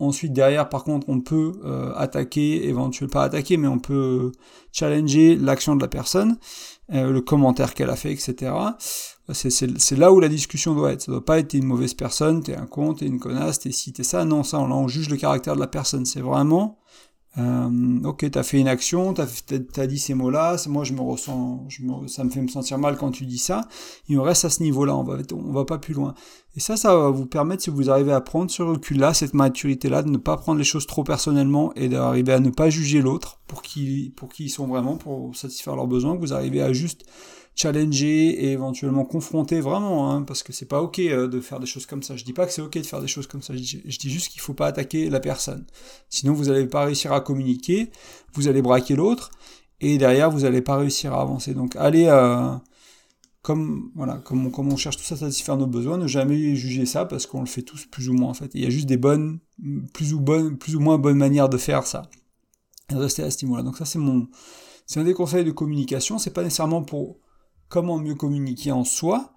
Ensuite, 0.05 0.33
derrière, 0.33 0.69
par 0.69 0.85
contre, 0.85 1.09
on 1.09 1.21
peut 1.21 1.53
euh, 1.65 1.93
attaquer, 1.97 2.69
éventuellement 2.69 3.13
pas 3.13 3.25
attaquer, 3.25 3.57
mais 3.57 3.69
on 3.69 3.79
peut 3.79 4.33
challenger 4.73 5.37
l'action 5.37 5.77
de 5.77 5.83
la 5.83 5.89
personne, 5.89 6.39
euh, 6.93 7.11
le 7.11 7.21
commentaire 7.21 7.75
qu'elle 7.75 7.91
a 7.91 7.97
fait, 7.97 8.13
etc. 8.13 8.53
C'est 9.33 9.97
là 9.97 10.13
où 10.13 10.21
la 10.21 10.29
discussion 10.29 10.75
doit 10.75 10.93
être. 10.93 11.03
Ça 11.03 11.13
doit 11.13 11.25
pas 11.25 11.39
être 11.39 11.55
une 11.55 11.65
mauvaise 11.65 11.95
personne, 11.95 12.43
t'es 12.43 12.55
un 12.55 12.67
con, 12.67 12.95
t'es 12.95 13.07
une 13.07 13.19
connasse, 13.19 13.61
t'es 13.61 13.73
ci, 13.73 13.93
t'es 13.93 14.03
ça. 14.03 14.25
Non, 14.25 14.43
ça, 14.43 14.59
on 14.59 14.89
juge 14.89 15.09
le 15.09 15.17
caractère 15.17 15.55
de 15.55 15.61
la 15.61 15.67
personne. 15.67 16.05
C'est 16.05 16.21
vraiment 16.21 16.79
euh, 17.37 18.01
ok, 18.05 18.31
t'as 18.31 18.45
fait 18.45 18.61
une 18.61 18.69
action, 18.69 19.13
t'as 19.13 19.27
as 19.77 19.87
dit 19.87 19.99
ces 19.99 20.15
mots-là, 20.15 20.57
moi 20.69 20.85
je 20.85 20.93
me 20.93 21.01
ressens, 21.01 21.67
ça 22.07 22.23
me 22.23 22.31
fait 22.31 22.41
me 22.41 22.49
sentir 22.49 22.79
mal 22.79 22.97
quand 22.97 23.11
tu 23.11 23.27
dis 23.27 23.39
ça. 23.39 23.67
Il 24.09 24.17
me 24.17 24.23
reste 24.23 24.45
à 24.45 24.51
ce 24.51 24.63
niveau-là, 24.63 24.97
on 24.97 25.03
va, 25.03 25.17
on 25.33 25.53
va 25.53 25.65
pas 25.65 25.79
plus 25.79 25.95
loin. 25.95 26.15
Et 26.57 26.61
ça, 26.61 26.77
ça 26.77 26.97
va 26.97 27.11
vous 27.11 27.27
permettre, 27.27 27.65
si 27.65 27.71
vous 27.71 27.91
arrivez 27.91 28.13
à 28.13 28.21
prendre 28.21 28.51
ce 28.51 28.63
recul-là, 28.63 29.13
cette 29.13 29.35
maturité-là, 29.35 30.03
de 30.03 30.11
ne 30.11 30.19
pas 30.19 30.37
prendre 30.37 30.59
les 30.59 30.65
choses 30.65 30.87
trop 30.87 31.03
personnellement 31.03 31.75
et 31.75 31.89
d'arriver 31.89 32.33
à 32.33 32.39
ne 32.39 32.51
pas 32.51 32.71
juger 32.71 33.03
l'autre 33.03 33.41
pour 33.49 33.63
qui, 33.63 34.13
pour 34.17 34.29
qui 34.29 34.45
ils 34.45 34.51
sont 34.51 34.69
vraiment, 34.69 34.97
pour 34.97 35.35
satisfaire 35.35 35.75
leurs 35.75 35.89
besoins, 35.89 36.15
que 36.15 36.21
vous 36.21 36.33
arrivez 36.33 36.63
à 36.63 36.73
juste 36.73 37.05
challenger 37.57 38.45
et 38.45 38.53
éventuellement 38.53 39.05
confronter 39.05 39.61
vraiment, 39.61 40.11
hein, 40.11 40.23
parce 40.23 40.43
que 40.43 40.53
c'est 40.53 40.67
pas 40.67 40.81
ok 40.81 40.99
euh, 41.01 41.29
de 41.29 41.41
faire 41.41 41.61
des 41.61 41.67
choses 41.67 41.87
comme 41.87 42.03
ça. 42.03 42.17
Je 42.17 42.25
dis 42.25 42.33
pas 42.33 42.47
que 42.47 42.53
c'est 42.53 42.63
ok 42.63 42.77
de 42.79 42.83
faire 42.83 43.01
des 43.01 43.09
choses 43.09 43.27
comme 43.27 43.43
ça, 43.43 43.55
je 43.55 43.61
dis, 43.61 44.11
juste 44.11 44.29
qu'il 44.29 44.41
faut 44.41 44.55
pas 44.55 44.67
attaquer 44.67 45.09
la 45.11 45.21
personne. 45.21 45.65
Sinon 46.09 46.35
vous 46.35 46.51
allez 46.51 46.67
pas 46.67 46.85
réussir 46.85 47.13
à 47.13 47.21
communiquer, 47.21 47.91
vous 48.33 48.49
allez 48.49 48.63
braquer 48.63 48.97
l'autre, 48.97 49.31
et 49.81 49.99
derrière 49.99 50.31
vous 50.31 50.45
allez 50.45 50.63
pas 50.63 50.77
réussir 50.77 51.15
à 51.15 51.21
avancer. 51.21 51.55
Donc 51.55 51.77
allez, 51.77 52.07
euh, 52.07 52.55
comme 53.45 53.91
voilà, 53.95 54.17
comme 54.25 54.47
on, 54.47 54.51
comme 54.51 54.73
on 54.73 54.77
cherche 54.79 54.97
tous 54.97 55.13
à 55.13 55.19
satisfaire 55.19 55.59
nos 55.59 55.67
besoins, 55.67 55.99
ne 55.99 56.07
jamais 56.07 56.57
juger 56.57 56.87
ça 56.87 57.05
parce 57.05 57.27
qu'on 57.27 57.41
le 57.41 57.47
fait 57.47 57.61
tous 57.61 57.85
plus 57.85 58.09
ou 58.09 58.15
moins 58.15 58.31
en 58.31 58.35
fait. 58.35 58.51
Il 58.55 58.63
y 58.63 58.67
a 58.67 58.71
juste 58.71 58.87
des 58.87 58.97
bonnes, 58.97 59.39
plus 59.93 60.15
ou 60.15 60.21
bonnes, 60.21 60.57
plus 60.57 60.77
ou 60.77 60.81
moins 60.81 60.97
bonnes 60.97 61.19
manières 61.19 61.51
de 61.51 61.59
faire 61.59 61.87
ça. 61.87 62.09
Et 62.91 62.95
rester 62.95 63.23
à 63.23 63.31
ce 63.31 63.45
niveau-là. 63.45 63.63
Donc 63.63 63.77
ça 63.77 63.85
c'est 63.85 63.99
mon, 63.99 64.29
c'est 64.87 64.99
un 64.99 65.05
des 65.05 65.13
conseils 65.13 65.45
de 65.45 65.51
communication. 65.51 66.19
C'est 66.19 66.33
pas 66.33 66.43
nécessairement 66.43 66.83
pour 66.83 67.19
comment 67.69 67.99
mieux 67.99 68.15
communiquer 68.15 68.73
en 68.73 68.83
soi, 68.83 69.35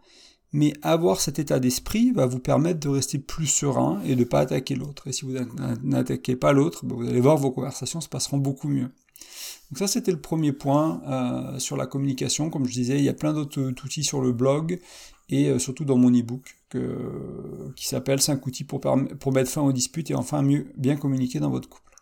mais 0.54 0.72
avoir 0.84 1.20
cet 1.20 1.38
état 1.38 1.60
d'esprit 1.60 2.12
va 2.12 2.28
vous 2.28 2.40
permettre 2.40 2.80
de 2.80 2.88
rester 2.88 3.20
plus 3.20 3.48
serein 3.48 4.02
et 4.06 4.16
de 4.16 4.22
ne 4.22 4.26
pas 4.26 4.40
attaquer 4.40 4.76
l'autre. 4.76 5.08
Et 5.08 5.12
si 5.12 5.26
vous 5.26 5.34
n'attaquez 5.84 6.38
pas 6.38 6.54
l'autre, 6.54 6.86
ben, 6.86 6.96
vous 6.96 7.10
allez 7.10 7.20
voir 7.20 7.36
vos 7.36 7.52
conversations 7.52 8.00
se 8.00 8.08
passeront 8.08 8.38
beaucoup 8.38 8.70
mieux. 8.70 8.90
Donc 9.70 9.80
ça 9.80 9.88
c'était 9.88 10.12
le 10.12 10.22
premier 10.22 10.54
point 10.54 11.02
euh, 11.08 11.60
sur 11.60 11.78
la 11.78 11.86
communication. 11.86 12.50
Comme 12.50 12.66
je 12.66 12.74
disais, 12.74 12.98
il 12.98 13.04
y 13.04 13.10
a 13.10 13.14
plein 13.14 13.34
d'autres 13.34 13.62
outils 13.84 14.04
sur 14.04 14.22
le 14.22 14.32
blog 14.32 14.80
et 15.30 15.50
euh, 15.50 15.60
surtout 15.60 15.86
dans 15.86 15.98
mon 15.98 16.10
e-book 16.10 16.56
qui 17.76 17.88
s'appelle 17.88 18.22
5 18.22 18.46
outils 18.46 18.66
pour, 18.66 18.82
mettre 19.32 19.50
fin 19.50 19.62
aux 19.62 19.72
disputes 19.72 20.12
et 20.12 20.16
enfin 20.16 20.42
mieux 20.42 20.68
bien 20.76 20.98
communiquer 20.98 21.40
dans 21.40 21.50
votre 21.50 21.70
couple. 21.70 21.94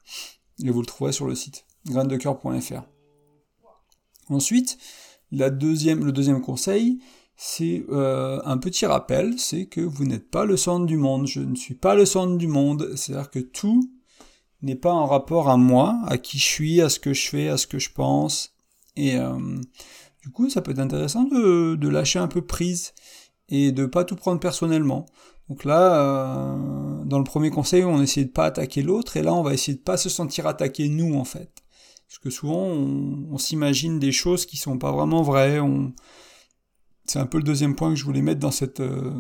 Et 0.64 0.72
vous 0.72 0.82
le 0.82 0.88
trouverez 0.88 1.12
sur 1.12 1.28
le 1.28 1.36
site 1.36 1.66
graindecoeur.fr. 1.88 2.82
Ensuite, 4.30 4.78
la 5.32 5.50
deuxième, 5.50 6.04
le 6.04 6.12
deuxième 6.12 6.42
conseil, 6.42 7.00
c'est 7.38 7.86
euh, 7.90 8.42
un 8.46 8.58
petit 8.58 8.86
rappel, 8.86 9.38
c'est 9.38 9.66
que 9.66 9.82
vous 9.82 10.06
n'êtes 10.06 10.30
pas 10.30 10.46
le 10.46 10.58
centre 10.58 10.86
du 10.86 10.98
monde. 10.98 11.28
Je 11.28 11.42
ne 11.42 11.56
suis 11.56 11.76
pas 11.76 11.96
le 11.96 12.06
centre 12.06 12.38
du 12.38 12.48
monde. 12.48 12.94
C'est-à-dire 12.96 13.30
que 13.30 13.40
tout 13.40 13.90
n'est 14.66 14.76
pas 14.76 14.92
en 14.92 15.06
rapport 15.06 15.50
à 15.50 15.58
moi, 15.58 16.00
à 16.08 16.18
qui 16.18 16.38
je 16.38 16.44
suis, 16.44 16.82
à 16.82 16.90
ce 16.90 17.00
que 17.00 17.14
je 17.14 17.30
fais, 17.30 17.50
à 17.50 17.58
ce 17.58 17.68
que 17.68 17.80
je 17.80 17.92
pense. 17.92 18.56
Et 18.96 19.18
euh, 19.18 19.38
du 20.22 20.30
coup, 20.32 20.50
ça 20.50 20.62
peut 20.62 20.72
être 20.72 20.80
intéressant 20.80 21.24
de, 21.24 21.88
lâcher 21.88 22.20
un 22.20 22.28
peu 22.28 22.42
prise 22.42 22.94
et 23.50 23.72
de 23.72 23.86
pas 23.86 24.04
tout 24.04 24.16
prendre 24.16 24.40
personnellement. 24.40 25.06
Donc 25.50 25.64
là, 25.64 26.02
euh, 26.02 27.04
dans 27.06 27.20
le 27.20 27.24
premier 27.24 27.52
conseil, 27.52 27.84
on 27.84 28.02
essaie 28.02 28.26
de 28.26 28.32
pas 28.32 28.46
attaquer 28.46 28.82
l'autre, 28.82 29.18
et 29.18 29.22
là, 29.22 29.34
on 29.34 29.44
va 29.44 29.54
essayer 29.54 29.78
de 29.78 29.84
pas 29.84 29.98
se 29.98 30.10
sentir 30.10 30.48
attaqué 30.48 30.90
nous, 30.90 31.16
en 31.16 31.26
fait. 31.26 31.52
Parce 32.08 32.20
que 32.20 32.30
souvent, 32.30 32.66
on, 32.66 33.38
s'imagine 33.38 34.00
des 34.00 34.12
choses 34.12 34.46
qui 34.46 34.58
sont 34.58 34.78
pas 34.78 34.92
vraiment 34.92 35.22
vraies. 35.22 35.60
C'est 37.06 37.20
un 37.20 37.26
peu 37.26 37.38
le 37.38 37.44
deuxième 37.44 37.76
point 37.76 37.90
que 37.90 37.96
je 37.96 38.06
voulais 38.06 38.22
mettre 38.22 38.40
dans 38.40 38.52
cette, 38.52 38.80
euh, 38.80 39.14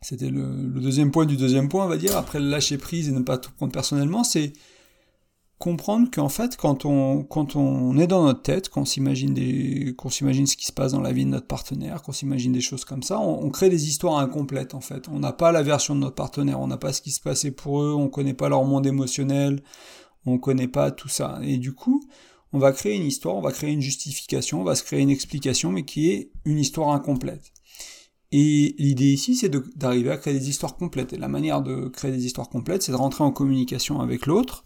c'était 0.00 0.30
le, 0.30 0.46
deuxième 0.80 1.10
point 1.10 1.26
du 1.26 1.36
deuxième 1.36 1.68
point, 1.68 1.84
on 1.84 1.88
va 1.88 1.96
dire, 1.96 2.16
après 2.16 2.38
le 2.38 2.48
lâcher 2.48 2.78
prise 2.78 3.08
et 3.08 3.12
ne 3.12 3.20
pas 3.20 3.38
tout 3.38 3.50
prendre 3.52 3.72
personnellement, 3.72 4.24
c'est 4.24 4.52
comprendre 5.58 6.08
qu'en 6.10 6.28
fait, 6.28 6.56
quand 6.56 6.84
on, 6.84 7.24
quand 7.24 7.56
on 7.56 7.98
est 7.98 8.06
dans 8.06 8.24
notre 8.24 8.42
tête, 8.42 8.68
qu'on 8.68 8.84
s'imagine 8.84 9.34
des, 9.34 9.96
s'imagine 10.08 10.46
ce 10.46 10.56
qui 10.56 10.66
se 10.66 10.72
passe 10.72 10.92
dans 10.92 11.00
la 11.00 11.12
vie 11.12 11.24
de 11.24 11.30
notre 11.30 11.48
partenaire, 11.48 12.02
qu'on 12.02 12.12
s'imagine 12.12 12.52
des 12.52 12.60
choses 12.60 12.84
comme 12.84 13.02
ça, 13.02 13.18
on, 13.18 13.50
crée 13.50 13.68
des 13.68 13.88
histoires 13.88 14.18
incomplètes, 14.18 14.74
en 14.74 14.80
fait. 14.80 15.08
On 15.08 15.18
n'a 15.18 15.32
pas 15.32 15.50
la 15.50 15.62
version 15.62 15.96
de 15.96 16.00
notre 16.00 16.14
partenaire, 16.14 16.60
on 16.60 16.68
n'a 16.68 16.76
pas 16.76 16.92
ce 16.92 17.02
qui 17.02 17.10
se 17.10 17.20
passait 17.20 17.50
pour 17.50 17.82
eux, 17.82 17.92
on 17.92 18.08
connaît 18.08 18.34
pas 18.34 18.48
leur 18.48 18.64
monde 18.64 18.86
émotionnel, 18.86 19.60
on 20.26 20.38
connaît 20.38 20.68
pas 20.68 20.92
tout 20.92 21.08
ça. 21.08 21.40
Et 21.42 21.58
du 21.58 21.72
coup, 21.72 22.04
on 22.52 22.58
va 22.58 22.72
créer 22.72 22.94
une 22.94 23.06
histoire, 23.06 23.34
on 23.34 23.40
va 23.40 23.52
créer 23.52 23.72
une 23.72 23.82
justification, 23.82 24.60
on 24.60 24.64
va 24.64 24.76
se 24.76 24.84
créer 24.84 25.00
une 25.00 25.10
explication, 25.10 25.72
mais 25.72 25.84
qui 25.84 26.10
est 26.10 26.30
une 26.44 26.58
histoire 26.58 26.90
incomplète. 26.90 27.52
Et 28.30 28.74
l'idée 28.78 29.06
ici, 29.06 29.34
c'est 29.34 29.50
d'arriver 29.76 30.10
à 30.10 30.18
créer 30.18 30.34
des 30.34 30.50
histoires 30.50 30.76
complètes. 30.76 31.14
Et 31.14 31.16
la 31.16 31.28
manière 31.28 31.62
de 31.62 31.88
créer 31.88 32.10
des 32.10 32.26
histoires 32.26 32.50
complètes, 32.50 32.82
c'est 32.82 32.92
de 32.92 32.96
rentrer 32.96 33.24
en 33.24 33.32
communication 33.32 34.00
avec 34.00 34.26
l'autre, 34.26 34.64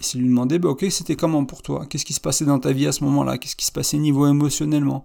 et 0.00 0.02
c'est 0.02 0.18
lui 0.18 0.28
demander, 0.28 0.58
bah, 0.58 0.70
ok, 0.70 0.86
c'était 0.90 1.16
comment 1.16 1.44
pour 1.44 1.62
toi? 1.62 1.86
Qu'est-ce 1.86 2.06
qui 2.06 2.14
se 2.14 2.20
passait 2.20 2.46
dans 2.46 2.58
ta 2.58 2.72
vie 2.72 2.86
à 2.86 2.92
ce 2.92 3.04
moment-là? 3.04 3.36
Qu'est-ce 3.36 3.56
qui 3.56 3.66
se 3.66 3.72
passait 3.72 3.98
niveau 3.98 4.26
émotionnellement? 4.26 5.04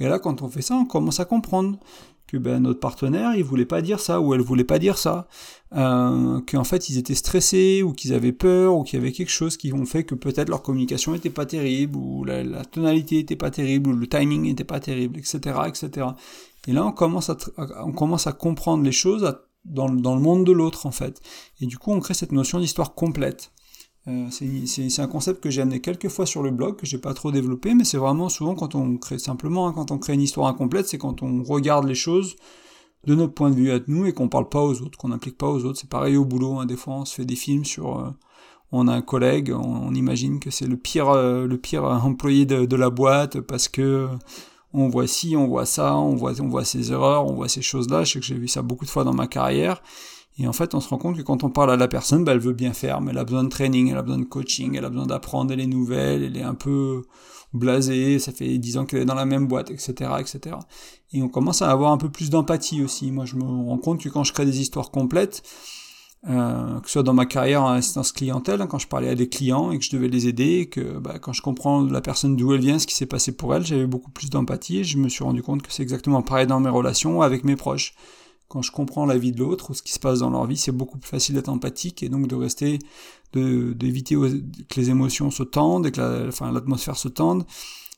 Et 0.00 0.06
là, 0.06 0.18
quand 0.18 0.42
on 0.42 0.48
fait 0.48 0.62
ça, 0.62 0.74
on 0.74 0.84
commence 0.84 1.20
à 1.20 1.24
comprendre 1.24 1.78
que 2.26 2.36
ben, 2.36 2.60
notre 2.60 2.80
partenaire, 2.80 3.34
il 3.36 3.44
voulait 3.44 3.66
pas 3.66 3.82
dire 3.82 4.00
ça, 4.00 4.20
ou 4.20 4.34
elle 4.34 4.40
voulait 4.40 4.64
pas 4.64 4.78
dire 4.78 4.98
ça, 4.98 5.28
euh, 5.76 6.40
qu'en 6.40 6.64
fait 6.64 6.88
ils 6.88 6.98
étaient 6.98 7.14
stressés, 7.14 7.82
ou 7.84 7.92
qu'ils 7.92 8.14
avaient 8.14 8.32
peur, 8.32 8.74
ou 8.74 8.82
qu'il 8.82 8.98
y 8.98 9.02
avait 9.02 9.12
quelque 9.12 9.30
chose 9.30 9.56
qui 9.56 9.72
ont 9.72 9.86
fait 9.86 10.02
que 10.02 10.14
peut-être 10.16 10.48
leur 10.48 10.62
communication 10.62 11.14
était 11.14 11.30
pas 11.30 11.46
terrible, 11.46 11.96
ou 11.96 12.24
la, 12.24 12.64
tonalité 12.64 13.20
était 13.20 13.36
pas 13.36 13.50
terrible, 13.50 13.90
ou 13.90 13.92
le 13.92 14.08
timing 14.08 14.46
était 14.46 14.64
pas 14.64 14.80
terrible, 14.80 15.18
etc., 15.18 15.38
etc. 15.68 16.08
Et 16.66 16.72
là, 16.72 16.84
on 16.84 16.92
commence 16.92 17.30
à, 17.30 17.36
on 17.84 17.92
commence 17.92 18.26
à 18.26 18.32
comprendre 18.32 18.82
les 18.82 18.92
choses 18.92 19.38
dans, 19.64 19.88
dans 19.88 20.14
le 20.14 20.20
monde 20.20 20.44
de 20.44 20.52
l'autre, 20.52 20.86
en 20.86 20.92
fait. 20.92 21.20
Et 21.60 21.66
du 21.66 21.78
coup, 21.78 21.92
on 21.92 22.00
crée 22.00 22.14
cette 22.14 22.32
notion 22.32 22.58
d'histoire 22.60 22.94
complète. 22.94 23.52
Euh, 24.08 24.28
c'est 24.30 25.00
un 25.00 25.08
concept 25.08 25.42
que 25.42 25.50
j'ai 25.50 25.62
amené 25.62 25.80
quelques 25.80 26.08
fois 26.08 26.26
sur 26.26 26.42
le 26.42 26.50
blog, 26.50 26.76
que 26.76 26.86
j'ai 26.86 26.98
pas 26.98 27.12
trop 27.12 27.32
développé, 27.32 27.74
mais 27.74 27.84
c'est 27.84 27.96
vraiment 27.96 28.28
souvent 28.28 28.54
quand 28.54 28.76
on 28.76 28.96
crée 28.98 29.18
simplement, 29.18 29.66
hein, 29.66 29.72
quand 29.72 29.90
on 29.90 29.98
crée 29.98 30.14
une 30.14 30.22
histoire 30.22 30.46
incomplète, 30.46 30.86
c'est 30.86 30.98
quand 30.98 31.22
on 31.22 31.42
regarde 31.42 31.86
les 31.88 31.96
choses 31.96 32.36
de 33.04 33.14
notre 33.16 33.34
point 33.34 33.50
de 33.50 33.56
vue 33.56 33.72
à 33.72 33.80
nous 33.88 34.06
et 34.06 34.12
qu'on 34.12 34.28
parle 34.28 34.48
pas 34.48 34.62
aux 34.62 34.80
autres, 34.82 34.96
qu'on 34.96 35.08
n'implique 35.08 35.36
pas 35.38 35.48
aux 35.48 35.64
autres. 35.64 35.80
C'est 35.80 35.90
pareil 35.90 36.16
au 36.16 36.24
boulot, 36.24 36.58
hein, 36.58 36.66
des 36.66 36.76
fois 36.76 36.94
on 36.94 37.04
se 37.04 37.14
fait 37.16 37.24
des 37.24 37.34
films 37.34 37.64
sur, 37.64 37.98
euh, 37.98 38.10
on 38.70 38.86
a 38.86 38.92
un 38.92 39.02
collègue, 39.02 39.52
on, 39.52 39.92
imagine 39.92 40.38
que 40.38 40.50
c'est 40.50 40.66
le 40.68 40.76
pire, 40.76 41.08
euh, 41.08 41.46
le 41.46 41.58
pire 41.58 41.84
employé 41.84 42.46
de, 42.46 42.64
de, 42.64 42.76
la 42.76 42.90
boîte 42.90 43.40
parce 43.40 43.68
que 43.68 44.08
on 44.82 44.88
voit 44.88 45.06
ci, 45.06 45.36
on 45.36 45.46
voit 45.46 45.66
ça, 45.66 45.96
on 45.96 46.14
voit, 46.14 46.32
on 46.40 46.48
voit 46.48 46.64
ses 46.64 46.92
erreurs, 46.92 47.26
on 47.26 47.34
voit 47.34 47.48
ces 47.48 47.62
choses-là. 47.62 48.04
Je 48.04 48.12
sais 48.12 48.20
que 48.20 48.26
j'ai 48.26 48.34
vu 48.34 48.48
ça 48.48 48.62
beaucoup 48.62 48.84
de 48.84 48.90
fois 48.90 49.04
dans 49.04 49.14
ma 49.14 49.26
carrière. 49.26 49.82
Et 50.38 50.46
en 50.46 50.52
fait, 50.52 50.74
on 50.74 50.80
se 50.80 50.88
rend 50.88 50.98
compte 50.98 51.16
que 51.16 51.22
quand 51.22 51.44
on 51.44 51.50
parle 51.50 51.70
à 51.70 51.76
la 51.76 51.88
personne, 51.88 52.24
bah, 52.24 52.32
elle 52.32 52.40
veut 52.40 52.52
bien 52.52 52.74
faire, 52.74 53.00
mais 53.00 53.12
elle 53.12 53.18
a 53.18 53.24
besoin 53.24 53.44
de 53.44 53.48
training, 53.48 53.90
elle 53.90 53.96
a 53.96 54.02
besoin 54.02 54.18
de 54.18 54.24
coaching, 54.24 54.76
elle 54.76 54.84
a 54.84 54.90
besoin 54.90 55.06
d'apprendre 55.06 55.54
les 55.54 55.66
nouvelles, 55.66 56.22
elle 56.22 56.36
est 56.36 56.42
un 56.42 56.54
peu 56.54 57.04
blasée, 57.54 58.18
ça 58.18 58.32
fait 58.32 58.58
dix 58.58 58.76
ans 58.76 58.84
qu'elle 58.84 59.00
est 59.00 59.06
dans 59.06 59.14
la 59.14 59.24
même 59.24 59.46
boîte, 59.46 59.70
etc., 59.70 60.10
etc. 60.18 60.56
Et 61.12 61.22
on 61.22 61.28
commence 61.28 61.62
à 61.62 61.70
avoir 61.70 61.92
un 61.92 61.96
peu 61.96 62.10
plus 62.10 62.28
d'empathie 62.28 62.82
aussi. 62.82 63.10
Moi, 63.10 63.24
je 63.24 63.36
me 63.36 63.44
rends 63.44 63.78
compte 63.78 64.02
que 64.02 64.10
quand 64.10 64.24
je 64.24 64.34
crée 64.34 64.44
des 64.44 64.60
histoires 64.60 64.90
complètes, 64.90 65.42
euh, 66.28 66.80
que 66.80 66.86
ce 66.86 66.94
soit 66.94 67.02
dans 67.02 67.14
ma 67.14 67.26
carrière 67.26 67.62
en 67.62 67.68
assistance 67.68 68.12
clientèle, 68.12 68.60
hein, 68.60 68.66
quand 68.66 68.78
je 68.78 68.88
parlais 68.88 69.08
à 69.08 69.14
des 69.14 69.28
clients 69.28 69.70
et 69.70 69.78
que 69.78 69.84
je 69.84 69.90
devais 69.90 70.08
les 70.08 70.26
aider, 70.28 70.68
que 70.68 70.98
bah, 70.98 71.18
quand 71.18 71.32
je 71.32 71.42
comprends 71.42 71.84
la 71.84 72.00
personne 72.00 72.36
d'où 72.36 72.52
elle 72.52 72.60
vient, 72.60 72.78
ce 72.78 72.86
qui 72.86 72.94
s'est 72.94 73.06
passé 73.06 73.32
pour 73.32 73.54
elle, 73.54 73.64
j'avais 73.64 73.86
beaucoup 73.86 74.10
plus 74.10 74.30
d'empathie 74.30 74.78
et 74.78 74.84
je 74.84 74.98
me 74.98 75.08
suis 75.08 75.24
rendu 75.24 75.42
compte 75.42 75.62
que 75.62 75.72
c'est 75.72 75.82
exactement 75.82 76.22
pareil 76.22 76.46
dans 76.46 76.60
mes 76.60 76.70
relations 76.70 77.22
avec 77.22 77.44
mes 77.44 77.56
proches 77.56 77.94
quand 78.48 78.62
je 78.62 78.70
comprends 78.70 79.06
la 79.06 79.18
vie 79.18 79.32
de 79.32 79.40
l'autre 79.40 79.70
ou 79.70 79.74
ce 79.74 79.82
qui 79.82 79.92
se 79.92 79.98
passe 79.98 80.20
dans 80.20 80.30
leur 80.30 80.46
vie, 80.46 80.56
c'est 80.56 80.72
beaucoup 80.72 80.98
plus 80.98 81.08
facile 81.08 81.34
d'être 81.34 81.48
empathique 81.48 82.02
et 82.02 82.08
donc 82.08 82.28
de 82.28 82.34
rester, 82.34 82.78
d'éviter 83.32 84.14
que 84.14 84.80
les 84.80 84.90
émotions 84.90 85.30
se 85.30 85.42
tendent 85.42 85.86
et 85.86 85.92
que 85.92 86.00
la, 86.00 86.28
enfin, 86.28 86.52
l'atmosphère 86.52 86.96
se 86.96 87.08
tende 87.08 87.44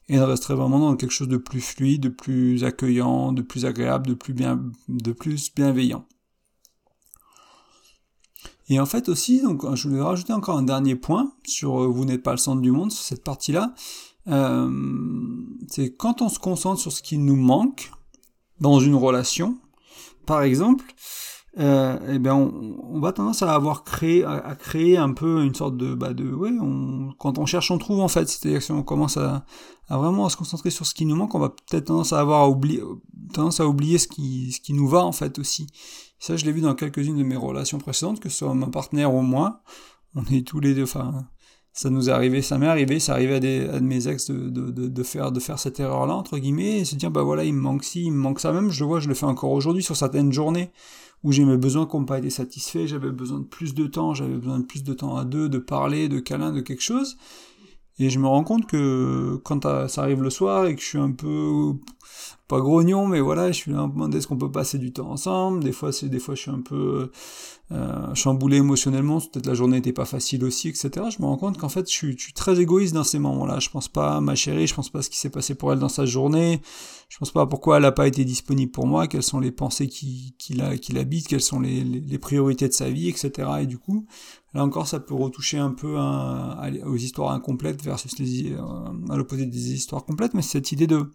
et 0.09 0.17
de 0.17 0.23
rester 0.23 0.55
vraiment 0.55 0.79
dans 0.79 0.97
quelque 0.97 1.13
chose 1.13 1.29
de 1.29 1.37
plus 1.37 1.61
fluide, 1.61 2.03
de 2.03 2.09
plus 2.09 2.65
accueillant, 2.65 3.33
de 3.33 3.43
plus 3.43 3.67
agréable, 3.67 4.07
de 4.07 4.15
plus 4.15 4.33
bien, 4.33 4.63
de 4.89 5.13
plus 5.13 5.55
bienveillant. 5.55 6.07
Et 8.69 8.79
en 8.81 8.87
fait 8.87 9.09
aussi, 9.09 9.41
donc 9.43 9.65
je 9.75 9.89
voulais 9.89 10.03
rajouter 10.03 10.33
encore 10.33 10.59
un 10.59 10.63
dernier 10.63 10.95
point 10.95 11.33
sur 11.47 11.83
euh, 11.83 11.87
vous 11.87 12.05
n'êtes 12.05 12.23
pas 12.23 12.33
le 12.33 12.39
centre 12.39 12.61
du 12.61 12.71
monde, 12.71 12.93
sur 12.93 13.03
cette 13.03 13.25
partie-là. 13.25 13.75
Euh, 14.29 14.71
c'est 15.69 15.95
quand 15.95 16.21
on 16.21 16.29
se 16.29 16.39
concentre 16.39 16.81
sur 16.81 16.93
ce 16.93 17.03
qui 17.03 17.17
nous 17.17 17.37
manque 17.37 17.91
dans 18.61 18.81
une 18.81 18.95
relation, 18.95 19.57
par 20.27 20.43
exemple, 20.43 20.85
euh, 21.59 21.99
eh 22.09 22.19
bien, 22.19 22.35
on, 22.37 23.01
va 23.01 23.13
tendance 23.13 23.43
à 23.43 23.53
avoir 23.53 23.83
créé, 23.83 24.23
à, 24.23 24.55
créer 24.55 24.97
un 24.97 25.13
peu 25.13 25.43
une 25.43 25.55
sorte 25.55 25.77
de, 25.77 25.95
bah 25.95 26.13
de, 26.13 26.31
ouais, 26.31 26.53
on, 26.61 27.13
quand 27.19 27.39
on 27.39 27.47
cherche, 27.47 27.71
on 27.71 27.79
trouve 27.79 28.01
en 28.01 28.09
fait. 28.09 28.29
C'est-à-dire 28.29 28.59
que 28.59 28.65
si 28.65 28.71
on 28.71 28.83
commence 28.83 29.17
à, 29.17 29.45
à, 29.89 29.97
vraiment 29.97 30.27
à 30.27 30.31
se 30.31 30.37
concentrer 30.37 30.71
sur 30.71 30.87
ce 30.87 30.95
qui 30.95 31.07
nous 31.07 31.17
manque, 31.17 31.35
on 31.35 31.41
va 31.41 31.49
peut-être 31.49 31.87
tendance 31.87 32.13
à 32.13 32.21
avoir 32.21 32.43
à 32.43 32.49
oublier, 32.49 32.83
tendance 33.33 33.61
à 33.61 33.67
oublier 33.67 33.99
ce 33.99 34.07
qui, 34.07 34.53
ce 34.53 34.61
qui 34.61 34.73
nous 34.73 34.87
va 34.87 35.05
en 35.05 35.13
fait 35.13 35.39
aussi. 35.39 35.67
Ça, 36.19 36.37
je 36.37 36.45
l'ai 36.45 36.53
vu 36.53 36.61
dans 36.61 36.75
quelques-unes 36.75 37.19
de 37.19 37.23
mes 37.23 37.37
relations 37.37 37.79
précédentes, 37.79 38.21
que 38.21 38.29
ce 38.29 38.39
soit 38.39 38.55
ma 38.55 38.67
partenaire 38.69 39.15
ou 39.15 39.23
moi, 39.23 39.63
on 40.15 40.25
est 40.25 40.47
tous 40.47 40.61
les 40.61 40.75
deux, 40.75 40.85
enfin, 40.85 41.27
ça 41.73 41.91
nous 41.91 42.09
est 42.09 42.13
arrivé, 42.13 42.43
ça 42.43 42.59
m'est 42.59 42.67
arrivé, 42.67 42.99
ça 42.99 43.13
arrivait 43.13 43.37
à, 43.37 43.41
des, 43.41 43.69
à 43.69 43.81
mes 43.81 44.09
ex 44.09 44.31
de, 44.31 44.49
de, 44.49 44.89
de, 44.89 45.03
faire, 45.03 45.31
de 45.31 45.39
faire 45.39 45.59
cette 45.59 45.79
erreur-là, 45.79 46.15
entre 46.15 46.39
guillemets, 46.39 46.81
et 46.81 46.85
se 46.85 46.97
dire, 46.97 47.11
bah 47.11 47.23
voilà, 47.23 47.45
il 47.45 47.55
me 47.55 47.61
manque 47.61 47.85
ci, 47.85 48.05
il 48.05 48.13
me 48.13 48.19
manque 48.19 48.41
ça, 48.41 48.53
même. 48.53 48.71
Je 48.71 48.81
le 48.81 48.87
vois, 48.87 49.01
je 49.01 49.09
le 49.09 49.15
fais 49.15 49.27
encore 49.27 49.53
aujourd'hui 49.53 49.83
sur 49.83 49.97
certaines 49.97 50.33
journées 50.33 50.73
où 51.23 51.33
j'ai 51.33 51.45
mes 51.45 51.57
besoins 51.57 51.87
qui 51.87 51.97
n'ont 51.97 52.05
pas 52.05 52.19
été 52.19 52.31
satisfaits, 52.31 52.87
j'avais 52.87 53.11
besoin 53.11 53.41
de 53.41 53.45
plus 53.45 53.75
de 53.75 53.87
temps, 53.87 54.15
j'avais 54.15 54.37
besoin 54.37 54.61
de 54.61 54.65
plus 54.65 54.85
de 54.85 54.93
temps 54.93 55.17
à 55.17 55.25
deux, 55.25 55.49
de 55.49 55.59
parler, 55.59 56.09
de 56.09 56.21
câlin, 56.21 56.53
de 56.53 56.61
quelque 56.61 56.83
chose, 56.83 57.17
et 57.99 58.11
je 58.11 58.19
me 58.21 58.27
rends 58.29 58.45
compte 58.45 58.67
que 58.67 59.41
quand 59.45 59.89
ça 59.89 60.03
arrive 60.03 60.23
le 60.23 60.31
soir 60.31 60.67
et 60.67 60.77
que 60.77 60.81
je 60.81 60.87
suis 60.87 60.99
un 60.99 61.11
peu 61.11 61.73
pas 62.49 62.61
grognon, 62.61 63.07
mais 63.07 63.21
voilà, 63.21 63.53
je 63.53 63.57
suis 63.59 63.73
là, 63.73 63.91
est-ce 64.15 64.27
qu'on 64.27 64.39
peut 64.39 64.51
passer 64.51 64.79
du 64.79 64.91
temps 64.91 65.11
ensemble 65.11 65.63
Des 65.63 65.73
fois, 65.73 65.93
c'est 65.93 66.09
des 66.09 66.19
fois, 66.19 66.35
je 66.35 66.41
suis 66.41 66.51
un 66.51 66.63
peu 66.63 67.11
euh, 67.71 68.15
chamboulé 68.15 68.57
émotionnellement, 68.57 69.21
peut-être 69.21 69.45
la 69.45 69.53
journée 69.53 69.77
n'était 69.77 69.93
pas 69.93 70.07
facile 70.07 70.43
aussi, 70.45 70.69
etc. 70.69 70.91
Je 71.15 71.21
me 71.21 71.27
rends 71.27 71.37
compte 71.37 71.59
qu'en 71.59 71.69
fait, 71.69 71.87
je 71.87 71.93
suis, 71.93 72.17
très 72.35 72.59
égoïste 72.59 72.95
dans 72.95 73.05
ces 73.05 73.19
moments-là. 73.19 73.59
Je 73.61 73.69
pense 73.69 73.89
pas 73.89 74.17
à 74.17 74.21
ma 74.23 74.35
chérie, 74.35 74.67
je 74.67 74.75
pense 74.75 74.89
pas 74.89 75.01
à 75.01 75.03
ce 75.03 75.11
qui 75.11 75.19
s'est 75.19 75.29
passé 75.29 75.55
pour 75.55 75.75
elle 75.75 75.79
dans 75.79 75.91
sa 75.91 76.07
journée, 76.07 76.63
je 77.11 77.19
pense 77.19 77.31
pas 77.31 77.45
pourquoi 77.45 77.77
elle 77.77 77.83
n'a 77.83 77.93
pas 77.93 78.09
été 78.09 78.25
disponible 78.25 78.73
pour 78.73 78.87
moi, 78.87 79.09
quelles 79.09 79.23
sont 79.23 79.41
les 79.41 79.53
pensées 79.53 79.87
qui, 79.87 80.35
qui, 80.39 80.55
l'habitent, 80.55 81.29
quelles 81.29 81.43
sont 81.43 81.61
les, 81.61 82.19
priorités 82.19 82.67
de 82.67 82.73
sa 82.73 82.89
vie, 82.89 83.11
etc. 83.11 83.31
Et 83.61 83.67
du 83.67 83.77
coup, 83.77 84.07
là 84.55 84.65
encore, 84.65 84.89
ça 84.89 85.01
peut 85.01 85.15
retoucher 85.15 85.59
un 85.59 85.73
peu 85.73 85.99
aux 86.87 86.97
histoires 86.97 87.33
incomplètes 87.33 87.85
versus 87.85 88.15
euh, 88.19 88.57
à 89.11 89.17
l'opposé 89.19 89.45
des 89.45 89.75
histoires 89.75 90.07
complètes, 90.07 90.33
mais 90.33 90.41
cette 90.41 90.73
idée 90.73 90.87
de 90.87 91.11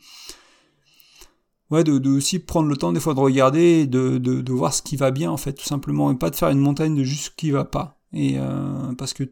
ouais, 1.73 1.83
de, 1.83 2.09
aussi 2.09 2.39
prendre 2.39 2.69
le 2.69 2.77
temps 2.77 2.93
des 2.93 2.99
fois 2.99 3.13
de 3.13 3.19
regarder, 3.19 3.87
de, 3.87 4.51
voir 4.51 4.73
ce 4.73 4.81
qui 4.81 4.95
va 4.95 5.11
bien 5.11 5.31
en 5.31 5.37
fait, 5.37 5.53
tout 5.53 5.65
simplement, 5.65 6.11
et 6.11 6.15
pas 6.15 6.29
de 6.29 6.35
faire 6.35 6.49
une 6.49 6.59
montagne 6.59 6.95
de 6.95 7.03
juste 7.03 7.25
ce 7.25 7.31
qui 7.35 7.51
va 7.51 7.65
pas. 7.65 7.99
Et 8.13 8.37
euh, 8.37 8.93
parce 8.97 9.13
que 9.13 9.23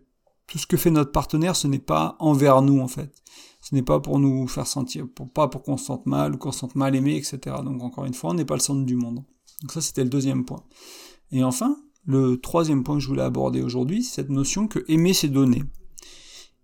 tout 0.47 0.57
ce 0.57 0.65
que 0.65 0.75
fait 0.75 0.91
notre 0.91 1.11
partenaire, 1.11 1.55
ce 1.55 1.67
n'est 1.67 1.79
pas 1.79 2.15
envers 2.19 2.61
nous 2.61 2.79
en 2.79 2.87
fait. 2.87 3.13
Ce 3.61 3.75
n'est 3.75 3.83
pas 3.83 3.99
pour 3.99 4.17
nous 4.17 4.47
faire 4.47 4.65
sentir, 4.65 5.05
pas 5.35 5.47
pour 5.47 5.61
qu'on 5.61 5.77
se 5.77 5.85
sente 5.85 6.07
mal 6.07 6.33
ou 6.33 6.37
qu'on 6.37 6.51
se 6.51 6.59
sente 6.59 6.75
mal 6.75 6.95
aimé, 6.95 7.15
etc. 7.15 7.57
Donc 7.63 7.83
encore 7.83 8.05
une 8.05 8.13
fois, 8.15 8.31
on 8.31 8.33
n'est 8.33 8.45
pas 8.45 8.55
le 8.55 8.59
centre 8.59 8.83
du 8.83 8.95
monde. 8.95 9.23
Donc 9.61 9.71
ça, 9.71 9.81
c'était 9.81 10.03
le 10.03 10.09
deuxième 10.09 10.45
point. 10.45 10.63
Et 11.31 11.43
enfin, 11.43 11.77
le 12.05 12.37
troisième 12.37 12.83
point 12.83 12.95
que 12.95 13.01
je 13.01 13.07
voulais 13.07 13.21
aborder 13.21 13.61
aujourd'hui, 13.61 14.03
c'est 14.03 14.15
cette 14.15 14.29
notion 14.29 14.67
que 14.67 14.83
aimer, 14.87 15.13
c'est 15.13 15.27
donner. 15.27 15.61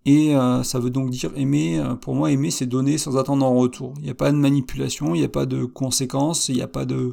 Et 0.08 0.34
euh, 0.38 0.64
ça 0.64 0.80
veut 0.80 0.90
donc 0.90 1.10
dire 1.10 1.32
aimer, 1.36 1.80
euh, 1.80 1.96
pour 1.96 2.16
moi, 2.16 2.32
aimer, 2.32 2.50
c'est 2.50 2.66
donner 2.66 2.98
sans 2.98 3.18
attendre 3.18 3.46
en 3.46 3.54
retour. 3.54 3.94
Il 3.98 4.04
n'y 4.04 4.10
a 4.10 4.16
pas 4.16 4.32
de 4.32 4.38
manipulation, 4.38 5.14
il 5.14 5.20
n'y 5.20 5.26
a 5.26 5.30
pas 5.30 5.46
de 5.46 5.66
conséquences, 5.66 6.48
il 6.48 6.56
n'y 6.56 6.62
a 6.62 6.68
pas 6.70 6.86
de 6.86 7.12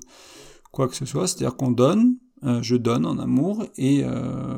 quoi 0.70 0.86
que 0.86 0.94
ce 0.94 1.04
soit. 1.04 1.26
C'est-à-dire 1.26 1.56
qu'on 1.56 1.72
donne, 1.72 2.14
euh, 2.44 2.62
je 2.62 2.76
donne 2.76 3.04
en 3.04 3.18
amour, 3.18 3.64
et 3.76 4.04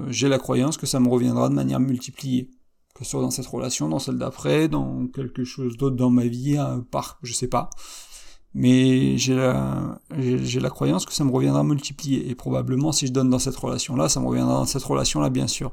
j'ai 0.08 0.28
la 0.28 0.38
croyance 0.38 0.76
que 0.76 0.84
ça 0.84 1.00
me 1.00 1.08
reviendra 1.08 1.48
de 1.48 1.54
manière 1.54 1.80
multipliée. 1.80 2.50
Que 2.94 3.04
ce 3.04 3.12
soit 3.12 3.22
dans 3.22 3.30
cette 3.30 3.46
relation, 3.46 3.88
dans 3.88 3.98
celle 3.98 4.18
d'après, 4.18 4.68
dans 4.68 5.06
quelque 5.06 5.44
chose 5.44 5.78
d'autre 5.78 5.96
dans 5.96 6.10
ma 6.10 6.26
vie, 6.26 6.58
par, 6.90 7.18
je 7.22 7.32
sais 7.32 7.48
pas. 7.48 7.70
Mais 8.52 9.16
j'ai 9.16 9.34
la, 9.34 9.98
j'ai 10.18 10.60
la 10.60 10.70
croyance 10.70 11.06
que 11.06 11.12
ça 11.14 11.24
me 11.24 11.30
reviendra 11.30 11.64
multiplié. 11.64 12.28
Et 12.28 12.34
probablement, 12.34 12.92
si 12.92 13.06
je 13.06 13.12
donne 13.12 13.30
dans 13.30 13.38
cette 13.38 13.56
relation-là, 13.56 14.10
ça 14.10 14.20
me 14.20 14.26
reviendra 14.26 14.54
dans 14.56 14.66
cette 14.66 14.84
relation-là, 14.84 15.30
bien 15.30 15.46
sûr 15.46 15.72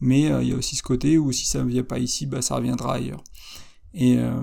mais 0.00 0.30
euh, 0.30 0.42
il 0.42 0.50
y 0.50 0.52
a 0.52 0.56
aussi 0.56 0.76
ce 0.76 0.82
côté 0.82 1.18
où 1.18 1.32
si 1.32 1.46
ça 1.46 1.62
ne 1.62 1.68
vient 1.68 1.82
pas 1.82 1.98
ici, 1.98 2.26
bah, 2.26 2.42
ça 2.42 2.56
reviendra 2.56 2.94
ailleurs. 2.94 3.22
Et, 3.94 4.18
euh, 4.18 4.42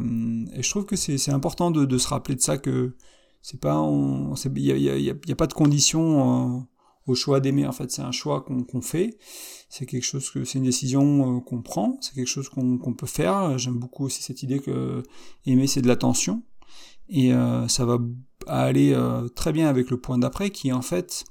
je 0.59 0.69
trouve 0.69 0.85
que 0.85 0.95
c'est 0.95 1.31
important 1.31 1.71
de, 1.71 1.97
se 1.97 2.07
rappeler 2.07 2.35
de 2.35 2.41
ça 2.41 2.57
que 2.57 2.95
c'est 3.41 3.59
pas 3.59 3.75
il 3.85 4.62
n'y 4.62 4.71
a, 4.71 4.77
y 4.77 4.89
a, 4.89 4.97
y 4.97 5.31
a, 5.31 5.35
pas 5.35 5.47
de 5.47 5.53
condition 5.53 6.57
euh, 6.57 6.59
au 7.05 7.15
choix 7.15 7.39
d'aimer. 7.39 7.67
En 7.67 7.71
fait 7.71 7.91
c'est 7.91 8.01
un 8.01 8.12
choix 8.12 8.43
qu'on 8.43 8.81
fait. 8.81 9.17
C'est 9.69 9.85
quelque 9.85 10.03
chose 10.03 10.29
que 10.29 10.43
c'est 10.43 10.57
une 10.57 10.65
décision 10.65 11.41
qu'on 11.41 11.62
prend. 11.62 11.97
C'est 12.01 12.15
quelque 12.15 12.27
chose 12.27 12.50
qu'on 12.50 12.93
peut 12.93 13.07
faire. 13.07 13.57
J'aime 13.57 13.77
beaucoup 13.77 14.05
aussi 14.05 14.24
cette 14.24 14.41
idée 14.41 14.59
que 14.59 15.03
aimer 15.45 15.67
c'est 15.67 15.81
de 15.81 15.88
l'attention. 15.88 16.43
Et 17.07 17.31
ça 17.67 17.85
va 17.85 18.00
aller 18.47 18.97
très 19.35 19.53
bien 19.53 19.69
avec 19.69 19.91
le 19.91 20.00
point 20.00 20.17
d'après 20.17 20.50
qui 20.50 20.74
en 20.74 20.81
fait 20.81 21.25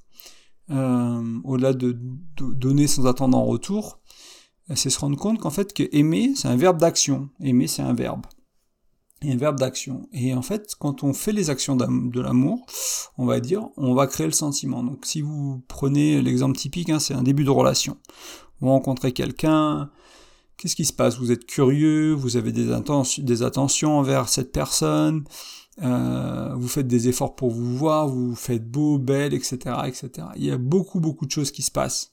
au-delà 0.70 1.72
de, 1.72 1.98
donner 2.36 2.86
sans 2.86 3.06
attendre 3.06 3.36
en 3.36 3.44
retour, 3.44 4.00
c'est 4.74 4.90
se 4.90 4.98
rendre 4.98 5.18
compte 5.18 5.38
qu'en 5.40 5.50
fait 5.50 5.72
que 5.72 5.82
aimer, 5.92 6.32
c'est 6.36 6.48
un 6.48 6.56
verbe 6.56 6.78
d'action. 6.78 7.28
Aimer, 7.40 7.66
c'est 7.66 7.82
un 7.82 7.92
verbe. 7.92 8.26
Et 9.22 9.32
un 9.32 9.36
verbe 9.36 9.58
d'action. 9.58 10.08
Et 10.12 10.34
en 10.34 10.42
fait, 10.42 10.74
quand 10.78 11.02
on 11.02 11.12
fait 11.12 11.32
les 11.32 11.50
actions 11.50 11.76
de 11.76 12.20
l'amour, 12.20 12.66
on 13.16 13.26
va 13.26 13.40
dire, 13.40 13.68
on 13.76 13.94
va 13.94 14.06
créer 14.06 14.26
le 14.26 14.32
sentiment. 14.32 14.82
Donc 14.82 15.06
si 15.06 15.20
vous 15.20 15.62
prenez 15.68 16.20
l'exemple 16.20 16.56
typique, 16.56 16.90
hein, 16.90 16.98
c'est 16.98 17.14
un 17.14 17.22
début 17.22 17.44
de 17.44 17.50
relation. 17.50 17.96
Vous 18.60 18.68
rencontrez 18.68 19.12
quelqu'un, 19.12 19.90
qu'est-ce 20.56 20.76
qui 20.76 20.84
se 20.84 20.92
passe? 20.92 21.18
Vous 21.18 21.32
êtes 21.32 21.46
curieux, 21.46 22.12
vous 22.12 22.36
avez 22.36 22.52
des, 22.52 22.66
des 23.18 23.42
attentions 23.42 23.98
envers 23.98 24.28
cette 24.28 24.52
personne, 24.52 25.24
euh, 25.82 26.54
vous 26.56 26.68
faites 26.68 26.86
des 26.86 27.08
efforts 27.08 27.34
pour 27.34 27.50
vous 27.50 27.76
voir, 27.76 28.08
vous 28.08 28.34
faites 28.34 28.70
beau, 28.70 28.98
belle, 28.98 29.34
etc., 29.34 29.58
etc. 29.86 30.28
Il 30.36 30.44
y 30.44 30.50
a 30.50 30.58
beaucoup, 30.58 31.00
beaucoup 31.00 31.26
de 31.26 31.30
choses 31.30 31.50
qui 31.50 31.62
se 31.62 31.70
passent 31.70 32.10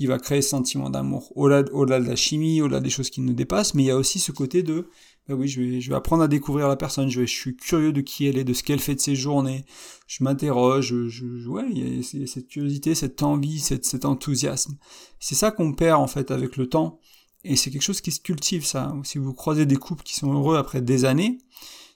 qui 0.00 0.06
va 0.06 0.18
créer 0.18 0.40
ce 0.40 0.48
sentiment 0.48 0.88
d'amour. 0.88 1.30
Au-delà, 1.36 1.62
de 1.62 2.08
la 2.08 2.16
chimie, 2.16 2.62
au-delà 2.62 2.80
des 2.80 2.88
choses 2.88 3.10
qui 3.10 3.20
nous 3.20 3.34
dépassent, 3.34 3.74
mais 3.74 3.82
il 3.82 3.86
y 3.88 3.90
a 3.90 3.98
aussi 3.98 4.18
ce 4.18 4.32
côté 4.32 4.62
de 4.62 4.88
bah 5.28 5.34
oui, 5.34 5.46
je 5.46 5.60
vais, 5.60 5.82
je 5.82 5.90
vais 5.90 5.94
apprendre 5.94 6.22
à 6.22 6.28
découvrir 6.28 6.68
la 6.68 6.76
personne, 6.76 7.10
je 7.10 7.22
suis 7.26 7.54
curieux 7.54 7.92
de 7.92 8.00
qui 8.00 8.24
elle 8.24 8.38
est, 8.38 8.44
de 8.44 8.54
ce 8.54 8.62
qu'elle 8.62 8.78
fait 8.80 8.94
de 8.94 9.00
ses 9.00 9.14
journées, 9.14 9.66
je 10.06 10.24
m'interroge, 10.24 10.86
je, 10.86 11.08
je, 11.08 11.46
ouais, 11.50 11.66
il 11.70 11.98
y 12.18 12.22
a 12.22 12.26
cette 12.26 12.48
curiosité, 12.48 12.94
cette 12.94 13.22
envie, 13.22 13.58
cette, 13.58 13.84
cet 13.84 14.06
enthousiasme. 14.06 14.78
C'est 15.18 15.34
ça 15.34 15.50
qu'on 15.50 15.74
perd 15.74 16.00
en 16.00 16.06
fait 16.06 16.30
avec 16.30 16.56
le 16.56 16.66
temps, 16.66 16.98
et 17.44 17.54
c'est 17.54 17.70
quelque 17.70 17.82
chose 17.82 18.00
qui 18.00 18.10
se 18.10 18.20
cultive 18.20 18.64
ça. 18.64 18.94
Si 19.04 19.18
vous 19.18 19.34
croisez 19.34 19.66
des 19.66 19.76
couples 19.76 20.02
qui 20.02 20.14
sont 20.14 20.32
heureux 20.32 20.56
après 20.56 20.80
des 20.80 21.04
années, 21.04 21.36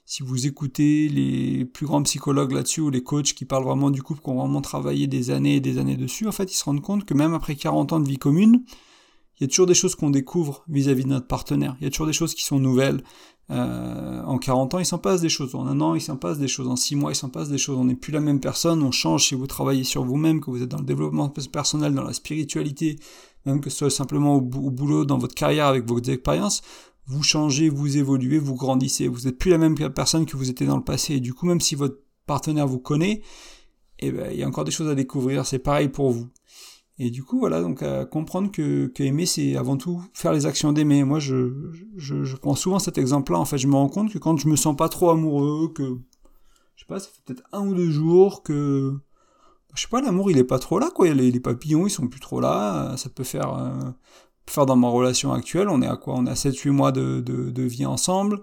si 0.05 0.21
vous 0.21 0.45
écoutez 0.45 1.09
les 1.09 1.65
plus 1.65 1.87
grands 1.87 2.03
psychologues 2.03 2.51
là-dessus 2.51 2.81
ou 2.81 2.89
les 2.91 3.03
coachs 3.03 3.33
qui 3.33 3.43
parlent 3.43 3.63
vraiment 3.63 3.89
du 3.89 4.03
couple, 4.03 4.21
qui 4.21 4.29
ont 4.29 4.37
vraiment 4.37 4.61
travaillé 4.61 5.07
des 5.07 5.31
années 5.31 5.55
et 5.55 5.59
des 5.59 5.79
années 5.79 5.97
dessus, 5.97 6.27
en 6.27 6.31
fait, 6.31 6.51
ils 6.51 6.55
se 6.55 6.63
rendent 6.63 6.81
compte 6.81 7.05
que 7.05 7.15
même 7.15 7.33
après 7.33 7.55
40 7.55 7.93
ans 7.93 7.99
de 7.99 8.07
vie 8.07 8.17
commune, 8.17 8.63
il 9.37 9.43
y 9.43 9.45
a 9.45 9.47
toujours 9.47 9.65
des 9.65 9.73
choses 9.73 9.95
qu'on 9.95 10.11
découvre 10.11 10.63
vis-à-vis 10.69 11.03
de 11.03 11.09
notre 11.09 11.27
partenaire. 11.27 11.75
Il 11.81 11.83
y 11.83 11.87
a 11.87 11.89
toujours 11.89 12.07
des 12.07 12.13
choses 12.13 12.35
qui 12.35 12.43
sont 12.43 12.59
nouvelles. 12.59 13.03
Euh, 13.49 14.23
en 14.23 14.37
40 14.37 14.75
ans, 14.75 14.79
il 14.79 14.85
s'en 14.85 14.97
passe 14.97 15.21
des 15.21 15.29
choses. 15.29 15.55
En 15.55 15.67
un 15.67 15.81
an, 15.81 15.93
il 15.93 16.01
s'en 16.01 16.15
passe 16.15 16.39
des 16.39 16.47
choses. 16.47 16.67
En 16.67 16.77
six 16.77 16.95
mois, 16.95 17.11
il 17.11 17.15
s'en 17.15 17.29
passe 17.29 17.49
des 17.49 17.57
choses. 17.57 17.77
On 17.77 17.83
n'est 17.85 17.95
plus 17.95 18.13
la 18.13 18.21
même 18.21 18.39
personne. 18.39 18.81
On 18.81 18.91
change 18.91 19.27
si 19.27 19.35
vous 19.35 19.47
travaillez 19.47 19.83
sur 19.83 20.05
vous-même, 20.05 20.39
que 20.39 20.49
vous 20.51 20.63
êtes 20.63 20.69
dans 20.69 20.79
le 20.79 20.85
développement 20.85 21.29
personnel, 21.29 21.93
dans 21.93 22.03
la 22.03 22.13
spiritualité, 22.13 22.97
même 23.45 23.59
que 23.59 23.69
ce 23.69 23.77
soit 23.77 23.89
simplement 23.89 24.35
au, 24.35 24.41
boulot, 24.41 25.03
dans 25.03 25.17
votre 25.17 25.35
carrière, 25.35 25.65
avec 25.65 25.85
vos 25.85 25.99
expériences. 25.99 26.61
Vous 27.07 27.23
changez, 27.23 27.69
vous 27.69 27.97
évoluez, 27.97 28.39
vous 28.39 28.55
grandissez. 28.55 29.07
Vous 29.07 29.21
n'êtes 29.21 29.37
plus 29.37 29.51
la 29.51 29.57
même 29.57 29.75
personne 29.93 30.25
que 30.25 30.37
vous 30.37 30.49
étiez 30.49 30.65
dans 30.65 30.77
le 30.77 30.83
passé. 30.83 31.15
Et 31.15 31.19
du 31.19 31.33
coup, 31.33 31.45
même 31.45 31.61
si 31.61 31.75
votre 31.75 31.99
partenaire 32.25 32.67
vous 32.67 32.79
connaît, 32.79 33.21
eh 33.99 34.11
ben, 34.11 34.31
il 34.31 34.39
y 34.39 34.43
a 34.43 34.47
encore 34.47 34.63
des 34.63 34.71
choses 34.71 34.89
à 34.89 34.95
découvrir. 34.95 35.45
C'est 35.45 35.59
pareil 35.59 35.89
pour 35.89 36.11
vous. 36.11 36.27
Et 36.97 37.09
du 37.09 37.23
coup, 37.23 37.39
voilà, 37.39 37.61
donc 37.61 37.83
à 37.83 38.05
comprendre 38.05 38.51
que, 38.51 38.91
aimer, 38.99 39.25
c'est 39.25 39.57
avant 39.57 39.75
tout 39.77 40.01
faire 40.13 40.31
les 40.31 40.45
actions 40.45 40.71
d'aimer. 40.71 41.03
Moi, 41.03 41.19
je, 41.19 42.35
prends 42.37 42.55
souvent 42.55 42.79
cet 42.79 42.97
exemple-là. 42.97 43.37
En 43.39 43.45
fait, 43.45 43.57
je 43.57 43.67
me 43.67 43.75
rends 43.75 43.89
compte 43.89 44.11
que 44.11 44.17
quand 44.17 44.37
je 44.37 44.47
me 44.47 44.55
sens 44.55 44.75
pas 44.75 44.89
trop 44.89 45.09
amoureux, 45.09 45.71
que 45.73 45.99
je 46.75 46.83
sais 46.83 46.87
pas, 46.87 46.99
ça 46.99 47.09
fait 47.09 47.21
peut-être 47.25 47.43
un 47.51 47.67
ou 47.67 47.73
deux 47.73 47.91
jours 47.91 48.43
que 48.43 48.93
je 49.75 49.81
sais 49.81 49.87
pas, 49.89 50.01
l'amour 50.01 50.31
il 50.31 50.37
est 50.37 50.45
pas 50.45 50.57
trop 50.57 50.79
là, 50.79 50.89
quoi. 50.89 51.13
Les, 51.13 51.31
les, 51.31 51.39
papillons 51.41 51.85
ils 51.85 51.89
sont 51.89 52.07
plus 52.07 52.21
trop 52.21 52.39
là. 52.39 52.95
Ça 52.95 53.09
peut 53.09 53.25
faire, 53.25 53.53
euh, 53.53 53.91
faire 54.47 54.65
dans 54.65 54.75
ma 54.75 54.89
relation 54.89 55.33
actuelle. 55.33 55.69
On 55.69 55.81
est 55.81 55.87
à 55.87 55.97
quoi? 55.97 56.15
On 56.17 56.25
est 56.25 56.31
à 56.31 56.35
7-8 56.35 56.69
mois 56.69 56.91
de, 56.91 57.21
de, 57.21 57.49
de, 57.49 57.63
vie 57.63 57.85
ensemble. 57.85 58.41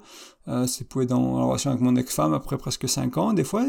Euh, 0.49 0.67
c'est 0.67 0.89
pour 0.89 1.05
dans 1.07 1.39
la 1.39 1.45
relation 1.45 1.71
avec 1.71 1.83
mon 1.83 1.97
ex-femme 1.97 2.35
après 2.35 2.59
presque 2.59 2.89
5 2.89 3.17
ans. 3.19 3.33
Des 3.33 3.45
fois, 3.45 3.65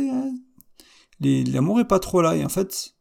l'amour 1.19 1.79
est 1.79 1.87
pas 1.87 1.99
trop 1.99 2.21
là. 2.21 2.35
Et 2.35 2.43
en 2.43 2.49
fait, 2.49 2.95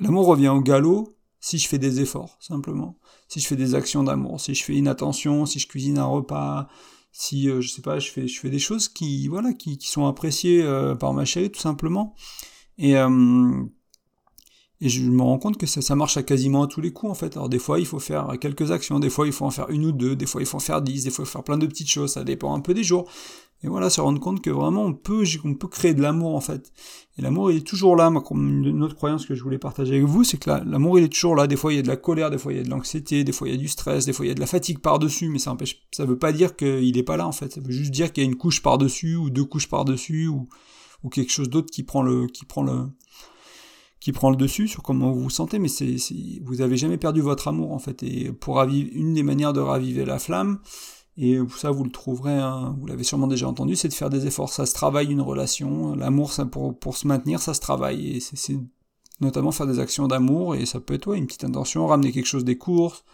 l'amour 0.00 0.26
revient 0.26 0.48
au 0.48 0.60
galop 0.60 1.16
si 1.40 1.58
je 1.58 1.68
fais 1.68 1.78
des 1.78 2.00
efforts, 2.00 2.38
simplement. 2.40 2.98
Si 3.28 3.38
je 3.38 3.46
fais 3.46 3.56
des 3.56 3.74
actions 3.74 4.02
d'amour, 4.02 4.40
si 4.40 4.54
je 4.54 4.64
fais 4.64 4.76
une 4.76 4.88
attention, 4.88 5.44
si 5.44 5.58
je 5.58 5.68
cuisine 5.68 5.98
un 5.98 6.06
repas, 6.06 6.68
si 7.12 7.50
euh, 7.50 7.60
je 7.60 7.68
sais 7.68 7.82
pas, 7.82 7.98
je 7.98 8.10
fais 8.10 8.26
je 8.26 8.40
fais 8.40 8.50
des 8.50 8.58
choses 8.58 8.88
qui 8.88 9.28
voilà 9.28 9.52
qui, 9.52 9.78
qui 9.78 9.88
sont 9.88 10.06
appréciées 10.06 10.62
euh, 10.62 10.94
par 10.94 11.12
ma 11.12 11.24
chérie 11.24 11.50
tout 11.50 11.60
simplement. 11.60 12.14
Et 12.78 12.96
euh, 12.96 13.62
et 14.84 14.90
je 14.90 15.00
me 15.00 15.22
rends 15.22 15.38
compte 15.38 15.56
que 15.56 15.64
ça, 15.64 15.94
marche 15.94 16.18
à 16.18 16.22
quasiment 16.22 16.64
à 16.64 16.66
tous 16.66 16.82
les 16.82 16.92
coups 16.92 17.10
en 17.10 17.14
fait. 17.14 17.38
Alors 17.38 17.48
des 17.48 17.58
fois 17.58 17.80
il 17.80 17.86
faut 17.86 17.98
faire 17.98 18.34
quelques 18.38 18.70
actions, 18.70 19.00
des 19.00 19.08
fois 19.08 19.26
il 19.26 19.32
faut 19.32 19.46
en 19.46 19.50
faire 19.50 19.70
une 19.70 19.86
ou 19.86 19.92
deux, 19.92 20.14
des 20.14 20.26
fois 20.26 20.42
il 20.42 20.46
faut 20.46 20.58
en 20.58 20.60
faire 20.60 20.82
dix, 20.82 21.04
des 21.04 21.10
fois 21.10 21.24
il 21.24 21.26
faut 21.26 21.32
faire 21.32 21.42
plein 21.42 21.56
de 21.56 21.66
petites 21.66 21.88
choses, 21.88 22.12
ça 22.12 22.22
dépend 22.22 22.54
un 22.54 22.60
peu 22.60 22.74
des 22.74 22.84
jours. 22.84 23.08
Et 23.62 23.68
voilà, 23.68 23.88
se 23.88 24.02
rendre 24.02 24.20
compte 24.20 24.42
que 24.42 24.50
vraiment 24.50 24.82
on 24.82 24.92
peut, 24.92 25.24
créer 25.70 25.94
de 25.94 26.02
l'amour 26.02 26.34
en 26.34 26.42
fait. 26.42 26.70
Et 27.16 27.22
l'amour 27.22 27.50
il 27.50 27.58
est 27.58 27.66
toujours 27.66 27.96
là. 27.96 28.10
Moi, 28.10 28.22
une 28.32 28.82
autre 28.82 28.94
croyance 28.94 29.24
que 29.24 29.34
je 29.34 29.42
voulais 29.42 29.56
partager 29.56 29.94
avec 29.94 30.04
vous, 30.04 30.22
c'est 30.22 30.36
que 30.36 30.50
l'amour 30.50 30.98
il 30.98 31.06
est 31.06 31.08
toujours 31.08 31.34
là. 31.34 31.46
Des 31.46 31.56
fois 31.56 31.72
il 31.72 31.76
y 31.76 31.78
a 31.78 31.82
de 31.82 31.88
la 31.88 31.96
colère, 31.96 32.30
des 32.30 32.36
fois 32.36 32.52
il 32.52 32.58
y 32.58 32.60
a 32.60 32.64
de 32.64 32.68
l'anxiété, 32.68 33.24
des 33.24 33.32
fois 33.32 33.48
il 33.48 33.52
y 33.52 33.54
a 33.54 33.58
du 33.58 33.68
stress, 33.68 34.04
des 34.04 34.12
fois 34.12 34.26
il 34.26 34.28
y 34.28 34.32
a 34.32 34.34
de 34.34 34.40
la 34.40 34.46
fatigue 34.46 34.80
par 34.80 34.98
dessus, 34.98 35.30
mais 35.30 35.38
ça 35.38 35.50
empêche, 35.50 35.80
ça 35.92 36.04
veut 36.04 36.18
pas 36.18 36.32
dire 36.32 36.56
qu'il 36.56 36.98
est 36.98 37.02
pas 37.02 37.16
là 37.16 37.26
en 37.26 37.32
fait. 37.32 37.54
Ça 37.54 37.62
veut 37.62 37.72
juste 37.72 37.90
dire 37.90 38.12
qu'il 38.12 38.22
y 38.22 38.26
a 38.26 38.28
une 38.28 38.36
couche 38.36 38.60
par 38.60 38.76
dessus 38.76 39.16
ou 39.16 39.30
deux 39.30 39.46
couches 39.46 39.70
par 39.70 39.86
dessus 39.86 40.28
ou 40.28 40.46
ou 41.02 41.08
quelque 41.08 41.32
chose 41.32 41.48
d'autre 41.48 41.70
qui 41.70 41.84
prend 41.84 42.02
le 42.02 42.26
qui 42.26 42.44
prend 42.44 42.62
le 42.62 42.88
qui 44.04 44.12
prend 44.12 44.28
le 44.28 44.36
dessus 44.36 44.68
sur 44.68 44.82
comment 44.82 45.12
vous 45.12 45.22
vous 45.22 45.30
sentez, 45.30 45.58
mais 45.58 45.68
c'est, 45.68 45.96
vous 46.42 46.60
avez 46.60 46.76
jamais 46.76 46.98
perdu 46.98 47.22
votre 47.22 47.48
amour 47.48 47.72
en 47.72 47.78
fait. 47.78 48.02
Et 48.02 48.32
pour 48.32 48.56
raviver, 48.56 48.90
une 48.92 49.14
des 49.14 49.22
manières 49.22 49.54
de 49.54 49.60
raviver 49.60 50.04
la 50.04 50.18
flamme, 50.18 50.58
et 51.16 51.38
ça, 51.56 51.70
vous 51.70 51.84
le 51.84 51.90
trouverez, 51.90 52.34
hein, 52.34 52.76
vous 52.78 52.86
l'avez 52.86 53.02
sûrement 53.02 53.28
déjà 53.28 53.48
entendu, 53.48 53.76
c'est 53.76 53.88
de 53.88 53.94
faire 53.94 54.10
des 54.10 54.26
efforts. 54.26 54.52
Ça 54.52 54.66
se 54.66 54.74
travaille 54.74 55.10
une 55.10 55.22
relation. 55.22 55.94
L'amour, 55.94 56.32
pour, 56.50 56.78
pour 56.78 56.98
se 56.98 57.08
maintenir, 57.08 57.40
ça 57.40 57.54
se 57.54 57.60
travaille. 57.60 58.16
Et 58.16 58.20
c'est 58.20 58.58
notamment 59.22 59.52
faire 59.52 59.66
des 59.66 59.78
actions 59.78 60.06
d'amour. 60.06 60.54
Et 60.54 60.66
ça 60.66 60.80
peut 60.80 60.92
être 60.92 61.06
ouais, 61.06 61.16
une 61.16 61.26
petite 61.26 61.44
intention, 61.44 61.86
ramener 61.86 62.12
quelque 62.12 62.26
chose 62.26 62.44
des 62.44 62.58
courses, 62.58 63.04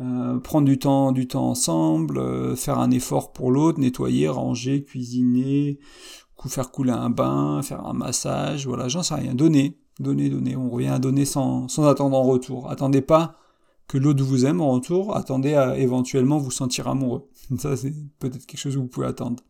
euh, 0.00 0.38
prendre 0.38 0.66
du 0.66 0.78
temps, 0.78 1.12
du 1.12 1.26
temps 1.26 1.50
ensemble, 1.50 2.18
euh, 2.18 2.56
faire 2.56 2.78
un 2.78 2.92
effort 2.92 3.32
pour 3.32 3.50
l'autre, 3.50 3.78
nettoyer, 3.78 4.28
ranger, 4.28 4.84
cuisiner, 4.84 5.80
faire 6.46 6.70
couler 6.70 6.92
un 6.92 7.10
bain, 7.10 7.60
faire 7.62 7.84
un 7.84 7.94
massage. 7.94 8.66
Voilà, 8.66 8.88
j'en 8.88 9.02
sais 9.02 9.14
rien. 9.14 9.34
Donner, 9.34 9.76
donner, 10.00 10.28
donner. 10.28 10.56
On 10.56 10.70
revient 10.70 10.88
à 10.88 10.98
donner 10.98 11.24
sans, 11.24 11.68
sans 11.68 11.86
attendre 11.86 12.16
en 12.16 12.22
retour. 12.22 12.70
Attendez 12.70 13.00
pas 13.00 13.38
que 13.86 13.98
l'autre 13.98 14.24
vous 14.24 14.46
aime 14.46 14.60
en 14.60 14.70
retour, 14.70 15.16
attendez 15.16 15.54
à 15.54 15.78
éventuellement 15.78 16.38
vous 16.38 16.50
sentir 16.50 16.88
amoureux. 16.88 17.28
Ça, 17.58 17.76
c'est 17.76 17.92
peut-être 18.18 18.46
quelque 18.46 18.60
chose 18.60 18.74
que 18.74 18.80
vous 18.80 18.88
pouvez 18.88 19.06
attendre. 19.06 19.42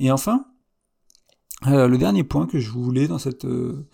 Et 0.00 0.10
enfin, 0.10 0.46
euh, 1.66 1.88
le 1.88 1.98
dernier 1.98 2.24
point 2.24 2.46
que 2.46 2.58
je 2.58 2.70
voulais 2.70 3.08
dans 3.08 3.18
cette, 3.18 3.44
euh, 3.44 3.86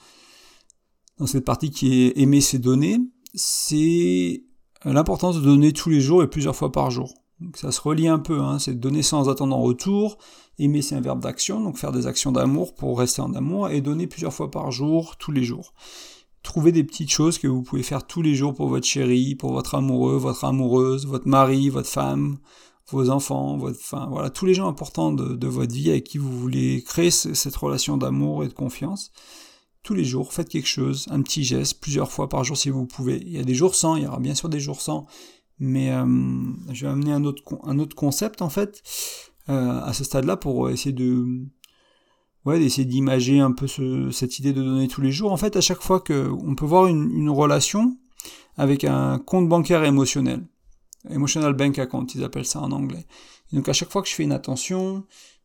dans 1.19 1.27
cette 1.27 1.45
partie 1.45 1.71
qui 1.71 2.03
est 2.03 2.19
aimer 2.19 2.41
ses 2.41 2.59
données, 2.59 2.99
c'est 3.35 4.45
l'importance 4.85 5.37
de 5.37 5.41
donner 5.41 5.73
tous 5.73 5.91
les 5.91 6.01
jours 6.01 6.23
et 6.23 6.29
plusieurs 6.29 6.55
fois 6.55 6.71
par 6.71 6.91
jour. 6.91 7.13
Ça 7.55 7.73
se 7.73 7.81
relie 7.81 8.09
un 8.09 8.19
peu, 8.19 8.41
hein, 8.41 8.59
c'est 8.59 8.79
donner 8.79 9.03
sans 9.03 9.29
attendre 9.29 9.57
en 9.57 9.61
retour. 9.61 10.19
Aimer, 10.59 10.83
c'est 10.83 10.95
un 10.95 11.01
verbe 11.01 11.21
d'action, 11.21 11.61
donc 11.61 11.79
faire 11.79 11.93
des 11.93 12.07
actions 12.07 12.33
d'amour 12.33 12.75
pour 12.75 12.99
rester 12.99 13.23
en 13.23 13.35
amour, 13.35 13.69
et 13.71 13.81
donner 13.81 14.07
plusieurs 14.07 14.33
fois 14.33 14.51
par 14.51 14.71
jour, 14.71 15.17
tous 15.17 15.33
les 15.33 15.43
jours. 15.43 15.75
Trouvez 16.43 16.73
des 16.73 16.85
petites 16.85 17.11
choses 17.11 17.39
que 17.39 17.49
vous 17.49 17.63
pouvez 17.63 17.83
faire 17.83 18.07
tous 18.07 18.23
les 18.23 18.35
jours 18.35 18.55
pour 18.55 18.69
votre 18.69 18.87
chérie, 18.87 19.35
pour 19.35 19.53
votre 19.53 19.75
amoureux, 19.75 20.17
votre 20.17 20.45
amoureuse, 20.45 21.07
votre 21.07 21.27
mari, 21.27 21.71
votre 21.71 21.89
femme, 21.89 22.39
vos 22.91 23.11
enfants, 23.11 23.57
votre, 23.57 23.79
enfin, 23.81 24.07
voilà, 24.11 24.31
tous 24.31 24.47
les 24.47 24.55
gens 24.55 24.69
importants 24.69 25.11
de, 25.11 25.47
votre 25.47 25.75
vie 25.75 25.91
avec 25.91 26.05
qui 26.05 26.19
vous 26.19 26.39
voulez 26.39 26.83
créer 26.83 27.11
cette 27.11 27.57
relation 27.57 27.97
d'amour 27.97 28.45
et 28.45 28.49
de 28.49 28.53
confiance. 28.53 29.11
Tous 29.83 29.95
les 29.95 30.05
jours, 30.05 30.33
faites 30.33 30.49
quelque 30.49 30.69
chose, 30.69 31.07
un 31.11 31.21
petit 31.23 31.45
geste, 31.45 31.81
plusieurs 31.81 32.13
fois 32.13 32.29
par 32.29 32.45
jour 32.45 32.57
si 32.57 32.71
vous 32.71 32.87
pouvez. 32.87 33.23
Il 33.25 33.33
y 33.33 33.39
a 33.39 33.45
des 33.45 33.55
jours 33.55 33.75
sans, 33.75 33.97
il 33.97 34.05
y 34.05 34.07
aura 34.07 34.21
bien 34.21 34.35
sûr 34.35 34.49
des 34.49 34.61
jours 34.61 34.81
sans, 34.81 35.07
mais 35.59 35.93
euh, 35.93 36.05
je 36.73 36.87
vais 36.87 36.93
amener 36.93 37.13
un 37.13 37.25
autre, 37.25 37.43
un 37.65 37.79
autre 37.79 37.95
concept 37.95 38.43
en 38.43 38.49
fait 38.49 38.83
euh, 39.49 39.81
à 39.81 39.93
ce 39.93 40.05
stade-là 40.05 40.37
pour 40.37 40.71
essayer 40.71 40.93
de 40.93 41.47
ouais, 42.45 42.59
d'essayer 42.59 42.85
d'imager 42.85 43.41
un 43.41 43.53
peu 43.53 43.67
ce, 43.67 44.11
cette 44.11 44.39
idée 44.39 44.53
de 44.53 44.63
donner 44.63 44.89
tous 44.89 45.01
les 45.01 45.13
jours. 45.13 45.33
En 45.33 45.37
fait, 45.37 45.57
à 45.57 45.61
chaque 45.61 45.83
fois 45.83 46.01
que 46.01 46.31
on 46.31 46.55
peut 46.55 46.67
voir 46.67 46.87
une, 46.87 47.31
relation 47.31 47.97
avec 48.57 48.85
un 48.85 49.19
compte 49.19 49.49
bancaire 49.49 49.85
émotionnel, 49.85 50.47
emotional 51.11 51.55
bank 51.55 51.79
account, 51.79 52.07
ils 52.15 52.25
appellent 52.25 52.47
ça 52.47 52.61
en 52.61 52.71
anglais. 52.73 53.07
Donc 53.53 53.69
à 53.69 53.73
chaque 53.73 53.91
fois 53.91 54.03
que 54.03 54.09
je 54.09 54.15
fais 54.15 54.25
une 54.25 54.33
attention, 54.33 55.05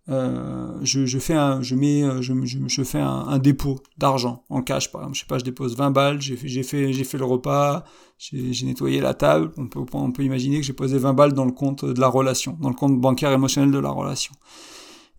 euh, 0.10 0.80
je, 0.82 1.20
fais 1.20 1.36
un, 1.36 1.62
je 1.62 1.76
mets, 1.76 2.04
euh, 2.04 2.22
je, 2.22 2.84
fais 2.84 3.00
un, 3.00 3.38
dépôt 3.38 3.80
d'argent 3.98 4.44
en 4.50 4.62
cash, 4.62 4.92
par 4.92 5.02
exemple. 5.02 5.16
Je 5.16 5.22
sais 5.22 5.28
pas, 5.28 5.38
je 5.38 5.44
dépose 5.44 5.76
20 5.76 5.92
balles, 5.92 6.20
j'ai 6.22 6.36
fait, 6.36 6.48
j'ai 6.48 6.64
fait, 6.64 6.94
j'ai 6.94 7.04
fait 7.04 7.18
le 7.18 7.26
repas, 7.26 7.84
j'ai 8.18 8.66
nettoyé 8.66 9.02
la 9.02 9.14
table. 9.14 9.52
On 9.58 9.68
peut, 10.12 10.24
imaginer 10.24 10.60
que 10.60 10.66
j'ai 10.66 10.74
posé 10.74 10.98
20 10.98 11.14
balles 11.14 11.34
dans 11.34 11.46
le 11.46 11.52
compte 11.52 11.86
de 11.86 12.00
la 12.00 12.08
relation, 12.08 12.58
dans 12.60 12.70
le 12.70 12.76
compte 12.76 13.00
bancaire 13.00 13.32
émotionnel 13.32 13.72
de 13.72 13.80
la 13.80 13.92
relation. 13.92 14.34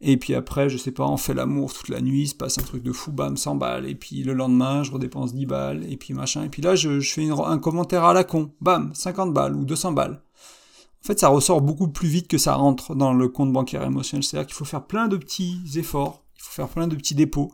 Et 0.01 0.17
puis 0.17 0.35
après, 0.35 0.71
je 0.71 0.79
sais 0.79 0.93
pas, 0.93 1.07
on 1.07 1.19
fait 1.19 1.35
l'amour 1.35 1.73
toute 1.73 1.91
la 1.91 2.01
nuit, 2.01 2.23
il 2.23 2.29
se 2.29 2.35
passe 2.35 2.59
un 2.59 2.63
truc 2.63 2.83
de 2.83 2.91
fou, 2.91 3.13
bam, 3.13 3.37
100 3.37 3.57
balles. 3.57 3.87
Et 3.87 3.95
puis 3.95 4.23
le 4.25 4.33
lendemain, 4.33 4.83
je 4.83 4.91
redépense 4.91 5.35
10 5.35 5.47
balles, 5.47 5.85
et 5.89 5.97
puis 5.99 6.15
machin. 6.15 6.45
Et 6.45 6.49
puis 6.49 6.63
là, 6.63 6.75
je, 6.75 7.01
fais 7.01 7.29
un 7.31 7.59
commentaire 7.59 8.05
à 8.05 8.15
la 8.15 8.25
con, 8.25 8.51
bam, 8.61 8.91
50 8.95 9.33
balles 9.33 9.55
ou 9.55 9.65
200 9.65 9.93
balles. 9.93 10.23
En 11.03 11.07
fait, 11.07 11.19
ça 11.19 11.29
ressort 11.29 11.63
beaucoup 11.63 11.89
plus 11.89 12.09
vite 12.09 12.29
que 12.29 12.39
ça 12.39 12.55
rentre 12.55 12.95
dans 12.95 13.15
le 13.15 13.29
compte 13.29 13.53
bancaire 13.53 13.85
émotionnel. 13.85 14.23
C'est-à-dire 14.23 14.47
qu'il 14.47 14.57
faut 14.57 14.67
faire 14.67 14.85
plein 14.85 15.09
de 15.09 15.17
petits 15.17 15.63
efforts, 15.77 16.23
il 16.37 16.43
faut 16.43 16.53
faire 16.53 16.69
plein 16.69 16.89
de 16.89 16.97
petits 16.97 17.15
dépôts. 17.15 17.53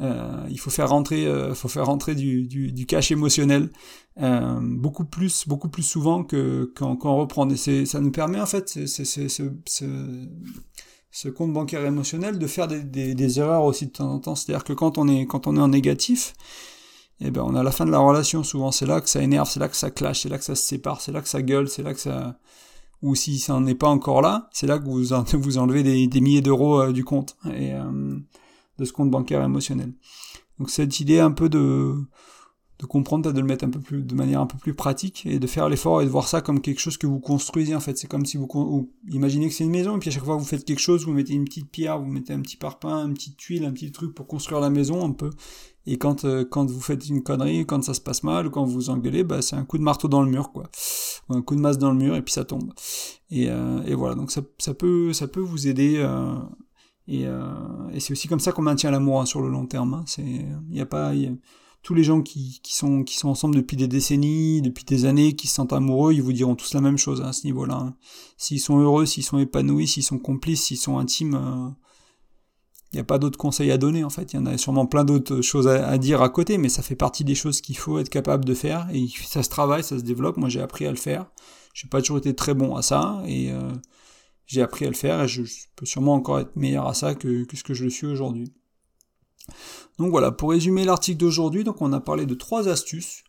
Euh, 0.00 0.44
il 0.50 0.58
faut 0.58 0.70
faire 0.70 0.88
rentrer, 0.88 1.26
euh, 1.26 1.54
faut 1.54 1.68
faire 1.68 1.86
rentrer 1.86 2.16
du, 2.16 2.48
du, 2.48 2.72
du 2.72 2.84
cash 2.84 3.12
émotionnel 3.12 3.70
euh, 4.20 4.58
beaucoup 4.60 5.04
plus, 5.04 5.46
beaucoup 5.46 5.68
plus 5.68 5.84
souvent 5.84 6.24
que 6.24 6.72
quand, 6.74 6.96
quand 6.96 7.16
reprend. 7.16 7.48
Et 7.48 7.86
ça 7.86 8.00
nous 8.00 8.10
permet 8.10 8.40
en 8.40 8.46
fait, 8.46 8.86
c'est, 8.86 9.04
ce, 9.04 11.28
compte 11.28 11.52
bancaire 11.52 11.84
émotionnel 11.84 12.40
de 12.40 12.46
faire 12.48 12.66
des, 12.66 12.82
des, 12.82 13.14
des, 13.14 13.38
erreurs 13.38 13.62
aussi 13.64 13.86
de 13.86 13.92
temps 13.92 14.12
en 14.12 14.18
temps. 14.18 14.34
C'est-à-dire 14.34 14.64
que 14.64 14.72
quand 14.72 14.98
on 14.98 15.06
est, 15.08 15.26
quand 15.26 15.46
on 15.46 15.56
est 15.56 15.60
en 15.60 15.68
négatif, 15.68 16.34
eh 17.20 17.30
ben 17.30 17.42
on 17.42 17.54
a 17.54 17.62
la 17.62 17.70
fin 17.70 17.86
de 17.86 17.92
la 17.92 18.00
relation 18.00 18.42
souvent. 18.42 18.72
C'est 18.72 18.86
là 18.86 19.00
que 19.00 19.08
ça 19.08 19.22
énerve, 19.22 19.48
c'est 19.48 19.60
là 19.60 19.68
que 19.68 19.76
ça 19.76 19.90
clash, 19.90 20.22
c'est 20.22 20.28
là 20.28 20.38
que 20.38 20.44
ça 20.44 20.56
se 20.56 20.64
sépare, 20.64 21.00
c'est 21.00 21.12
là 21.12 21.22
que 21.22 21.28
ça 21.28 21.40
gueule, 21.40 21.68
c'est 21.68 21.84
là 21.84 21.94
que 21.94 22.00
ça 22.00 22.36
ou 23.04 23.14
si 23.14 23.38
ça 23.38 23.52
n'en 23.52 23.66
est 23.66 23.74
pas 23.74 23.88
encore 23.88 24.22
là, 24.22 24.48
c'est 24.50 24.66
là 24.66 24.78
que 24.78 24.84
vous, 24.84 25.04
vous 25.38 25.58
enlevez 25.58 25.82
des, 26.06 26.20
milliers 26.20 26.40
d'euros 26.40 26.80
euh, 26.80 26.92
du 26.92 27.04
compte. 27.04 27.36
Et, 27.46 27.72
euh, 27.72 28.18
de 28.78 28.84
ce 28.84 28.92
compte 28.92 29.10
bancaire 29.10 29.42
émotionnel. 29.42 29.92
Donc 30.58 30.70
cette 30.70 31.00
idée 31.00 31.20
un 31.20 31.30
peu 31.30 31.48
de, 31.48 31.94
comprendre, 32.88 33.32
de 33.32 33.40
le 33.40 33.46
mettre 33.46 33.64
un 33.64 33.70
peu 33.70 33.80
plus, 33.80 34.02
de 34.02 34.14
manière 34.14 34.40
un 34.40 34.46
peu 34.46 34.58
plus 34.58 34.74
pratique 34.74 35.24
et 35.26 35.38
de 35.38 35.46
faire 35.46 35.68
l'effort 35.68 36.02
et 36.02 36.04
de 36.04 36.10
voir 36.10 36.28
ça 36.28 36.40
comme 36.40 36.60
quelque 36.60 36.80
chose 36.80 36.96
que 36.96 37.06
vous 37.06 37.20
construisez 37.20 37.74
en 37.74 37.80
fait. 37.80 37.96
C'est 37.96 38.08
comme 38.08 38.26
si 38.26 38.36
vous, 38.36 38.90
imaginez 39.08 39.48
que 39.48 39.54
c'est 39.54 39.64
une 39.64 39.70
maison 39.70 39.96
et 39.96 39.98
puis 39.98 40.10
à 40.10 40.12
chaque 40.12 40.24
fois 40.24 40.36
vous 40.36 40.44
faites 40.44 40.64
quelque 40.64 40.80
chose, 40.80 41.04
vous 41.04 41.12
mettez 41.12 41.34
une 41.34 41.44
petite 41.44 41.70
pierre, 41.70 41.98
vous 41.98 42.10
mettez 42.10 42.32
un 42.32 42.40
petit 42.40 42.56
parpaing, 42.56 43.06
une 43.06 43.14
petite 43.14 43.36
tuile, 43.36 43.64
un 43.64 43.72
petit 43.72 43.92
truc 43.92 44.14
pour 44.14 44.26
construire 44.26 44.60
la 44.60 44.70
maison 44.70 45.04
un 45.04 45.12
peu. 45.12 45.30
Et 45.86 45.98
quand 45.98 46.24
euh, 46.24 46.44
quand 46.44 46.70
vous 46.70 46.80
faites 46.80 47.08
une 47.08 47.22
connerie, 47.22 47.66
quand 47.66 47.82
ça 47.84 47.94
se 47.94 48.00
passe 48.00 48.22
mal, 48.22 48.50
quand 48.50 48.64
vous 48.64 48.72
vous 48.72 48.90
engueulez, 48.90 49.24
bah 49.24 49.42
c'est 49.42 49.56
un 49.56 49.64
coup 49.64 49.78
de 49.78 49.82
marteau 49.82 50.08
dans 50.08 50.22
le 50.22 50.30
mur 50.30 50.50
quoi, 50.52 50.64
ou 51.28 51.34
un 51.34 51.42
coup 51.42 51.54
de 51.54 51.60
masse 51.60 51.78
dans 51.78 51.90
le 51.90 51.98
mur 51.98 52.16
et 52.16 52.22
puis 52.22 52.32
ça 52.32 52.44
tombe. 52.44 52.72
Et, 53.30 53.48
euh, 53.50 53.82
et 53.84 53.94
voilà 53.94 54.14
donc 54.14 54.30
ça, 54.30 54.40
ça 54.58 54.74
peut 54.74 55.12
ça 55.12 55.28
peut 55.28 55.40
vous 55.40 55.68
aider 55.68 55.96
euh, 55.98 56.34
et, 57.06 57.26
euh, 57.26 57.52
et 57.92 58.00
c'est 58.00 58.12
aussi 58.12 58.28
comme 58.28 58.40
ça 58.40 58.52
qu'on 58.52 58.62
maintient 58.62 58.90
l'amour 58.90 59.20
hein, 59.20 59.26
sur 59.26 59.42
le 59.42 59.48
long 59.48 59.66
terme. 59.66 59.94
Hein. 59.94 60.04
C'est, 60.06 60.46
y 60.70 60.80
a 60.80 60.86
pas, 60.86 61.12
tous 61.82 61.94
les 61.94 62.02
gens 62.02 62.22
qui, 62.22 62.60
qui, 62.62 62.74
sont, 62.74 63.04
qui 63.04 63.18
sont 63.18 63.28
ensemble 63.28 63.56
depuis 63.56 63.76
des 63.76 63.88
décennies, 63.88 64.62
depuis 64.62 64.84
des 64.84 65.04
années, 65.04 65.36
qui 65.36 65.46
se 65.46 65.54
sentent 65.54 65.74
amoureux, 65.74 66.14
ils 66.14 66.22
vous 66.22 66.32
diront 66.32 66.54
tous 66.54 66.72
la 66.72 66.80
même 66.80 66.96
chose 66.96 67.20
hein, 67.20 67.28
à 67.28 67.32
ce 67.32 67.46
niveau-là. 67.46 67.76
Hein. 67.76 67.94
S'ils 68.38 68.60
sont 68.60 68.78
heureux, 68.78 69.04
s'ils 69.04 69.22
sont 69.22 69.38
épanouis, 69.38 69.86
s'ils 69.86 70.02
sont 70.02 70.18
complices, 70.18 70.62
s'ils 70.62 70.78
sont 70.78 70.98
intimes, 70.98 71.34
euh, 71.34 71.68
n'y 72.96 73.00
a 73.00 73.04
pas 73.04 73.18
d'autres 73.18 73.38
conseils 73.38 73.70
à 73.70 73.78
donner 73.78 74.04
en 74.04 74.10
fait. 74.10 74.32
Il 74.32 74.36
y 74.36 74.38
en 74.38 74.46
a 74.46 74.56
sûrement 74.58 74.86
plein 74.86 75.04
d'autres 75.04 75.40
choses 75.40 75.68
à, 75.68 75.98
dire 75.98 76.22
à 76.22 76.28
côté, 76.28 76.58
mais 76.58 76.68
ça 76.68 76.82
fait 76.82 76.96
partie 76.96 77.24
des 77.24 77.34
choses 77.34 77.60
qu'il 77.60 77.76
faut 77.76 77.98
être 77.98 78.08
capable 78.08 78.44
de 78.44 78.54
faire. 78.54 78.88
Et 78.92 79.06
ça 79.26 79.42
se 79.42 79.48
travaille, 79.48 79.82
ça 79.82 79.98
se 79.98 80.04
développe. 80.04 80.36
Moi, 80.36 80.48
j'ai 80.48 80.60
appris 80.60 80.86
à 80.86 80.90
le 80.90 80.96
faire. 80.96 81.26
J'ai 81.74 81.88
pas 81.88 82.00
toujours 82.00 82.18
été 82.18 82.34
très 82.34 82.54
bon 82.54 82.76
à 82.76 82.82
ça 82.82 83.22
et 83.26 83.50
euh, 83.50 83.72
j'ai 84.46 84.62
appris 84.62 84.86
à 84.86 84.88
le 84.88 84.94
faire 84.94 85.22
et 85.22 85.28
je, 85.28 85.42
peux 85.74 85.86
sûrement 85.86 86.14
encore 86.14 86.38
être 86.38 86.54
meilleur 86.54 86.86
à 86.86 86.94
ça 86.94 87.14
que, 87.14 87.44
ce 87.52 87.62
que 87.64 87.74
je 87.74 87.84
le 87.84 87.90
suis 87.90 88.06
aujourd'hui. 88.06 88.52
Donc 89.98 90.10
voilà, 90.10 90.30
pour 90.30 90.50
résumer 90.50 90.84
l'article 90.84 91.18
d'aujourd'hui, 91.18 91.64
donc 91.64 91.82
on 91.82 91.92
a 91.92 92.00
parlé 92.00 92.26
de 92.26 92.34
trois 92.34 92.68
astuces 92.68 93.24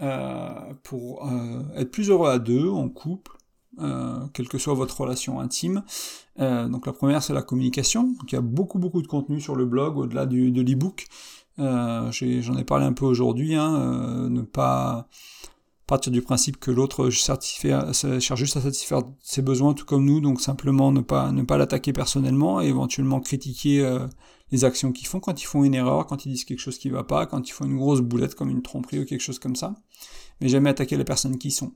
euh, 0.00 0.48
pour 0.82 1.26
euh, 1.30 1.62
être 1.76 1.90
plus 1.90 2.08
heureux 2.10 2.30
à 2.30 2.38
deux, 2.38 2.68
en 2.68 2.88
couple, 2.88 3.32
euh, 3.80 4.26
quelle 4.32 4.48
que 4.48 4.58
soit 4.58 4.74
votre 4.74 5.00
relation 5.00 5.40
intime. 5.40 5.82
donc 6.38 6.86
la 6.86 6.92
première 6.92 7.22
c'est 7.22 7.34
la 7.34 7.42
communication. 7.42 8.04
Donc 8.04 8.32
il 8.32 8.34
y 8.34 8.38
a 8.38 8.42
beaucoup 8.42 8.78
beaucoup 8.78 9.02
de 9.02 9.06
contenu 9.06 9.40
sur 9.40 9.56
le 9.56 9.66
blog 9.66 9.96
au-delà 9.96 10.26
de 10.26 10.36
l'e-book. 10.36 11.06
J'en 11.58 12.56
ai, 12.56 12.64
parlé 12.64 12.86
un 12.86 12.92
peu 12.92 13.04
aujourd'hui. 13.04 13.54
Hein, 13.54 14.28
ne 14.30 14.42
pas 14.42 15.08
partir 15.92 16.10
du 16.10 16.22
principe 16.22 16.58
que 16.58 16.70
l'autre 16.70 17.10
cherche 17.10 18.36
juste 18.36 18.56
à 18.56 18.60
satisfaire 18.62 19.02
ses 19.20 19.42
besoins 19.42 19.74
tout 19.74 19.84
comme 19.84 20.06
nous, 20.06 20.20
donc 20.20 20.40
simplement 20.40 20.90
ne 20.90 21.02
pas 21.02 21.32
ne 21.32 21.42
pas 21.42 21.58
l'attaquer 21.58 21.92
personnellement 21.92 22.62
et 22.62 22.68
éventuellement 22.68 23.20
critiquer 23.20 23.80
euh, 23.80 24.06
les 24.52 24.64
actions 24.64 24.90
qu'ils 24.92 25.06
font 25.06 25.20
quand 25.20 25.42
ils 25.42 25.44
font 25.44 25.64
une 25.64 25.74
erreur, 25.74 26.06
quand 26.06 26.24
ils 26.24 26.32
disent 26.32 26.44
quelque 26.44 26.60
chose 26.60 26.78
qui 26.78 26.88
va 26.88 27.04
pas, 27.04 27.26
quand 27.26 27.46
ils 27.46 27.52
font 27.52 27.66
une 27.66 27.76
grosse 27.76 28.00
boulette 28.00 28.34
comme 28.34 28.48
une 28.48 28.62
tromperie 28.62 29.00
ou 29.00 29.04
quelque 29.04 29.20
chose 29.20 29.38
comme 29.38 29.54
ça, 29.54 29.74
mais 30.40 30.48
jamais 30.48 30.70
attaquer 30.70 30.96
les 30.96 31.04
personnes 31.04 31.36
qui 31.36 31.50
sont. 31.50 31.72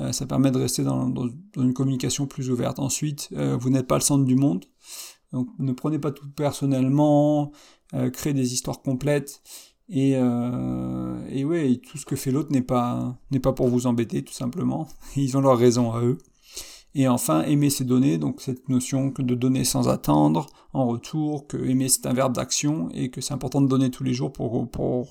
Euh, 0.00 0.12
ça 0.12 0.26
permet 0.26 0.50
de 0.50 0.58
rester 0.58 0.82
dans, 0.82 1.12
une 1.56 1.74
communication 1.74 2.26
plus 2.26 2.50
ouverte. 2.50 2.78
Ensuite, 2.78 3.28
euh, 3.32 3.56
vous 3.56 3.70
n'êtes 3.70 3.86
pas 3.86 3.96
le 3.96 4.02
centre 4.02 4.24
du 4.24 4.34
monde, 4.34 4.64
donc 5.32 5.48
ne 5.58 5.72
prenez 5.72 5.98
pas 5.98 6.10
tout 6.10 6.28
personnellement, 6.30 7.52
créez 8.12 8.34
des 8.34 8.52
histoires 8.54 8.82
complètes. 8.82 9.42
Et, 9.90 10.12
euh, 10.14 11.26
et 11.28 11.44
ouais, 11.44 11.80
tout 11.84 11.98
ce 11.98 12.06
que 12.06 12.14
fait 12.14 12.30
l'autre 12.30 12.52
n'est 12.52 12.62
pas, 12.62 13.18
pas 13.42 13.52
pour 13.52 13.68
vous 13.68 13.88
embêter, 13.88 14.22
tout 14.22 14.32
simplement. 14.32 14.88
Ils 15.16 15.36
ont 15.36 15.40
leur 15.40 15.58
raison 15.58 15.92
à 15.92 16.00
eux. 16.00 16.18
Et 16.94 17.06
enfin, 17.08 17.42
aimer 17.42 17.70
ses 17.70 17.84
données, 17.84 18.18
donc 18.18 18.40
cette 18.40 18.68
notion 18.68 19.12
de 19.16 19.34
donner 19.34 19.64
sans 19.64 19.88
attendre 19.88 20.46
en 20.72 20.86
retour, 20.86 21.46
que 21.46 21.56
aimer 21.56 21.88
c'est 21.88 22.06
un 22.06 22.12
verbe 22.12 22.34
d'action 22.34 22.88
et 22.92 23.10
que 23.10 23.20
c'est 23.20 23.34
important 23.34 23.60
de 23.60 23.68
donner 23.68 23.90
tous 23.90 24.02
les 24.02 24.12
jours 24.12 24.32
pour, 24.32 24.68
pour 24.70 25.08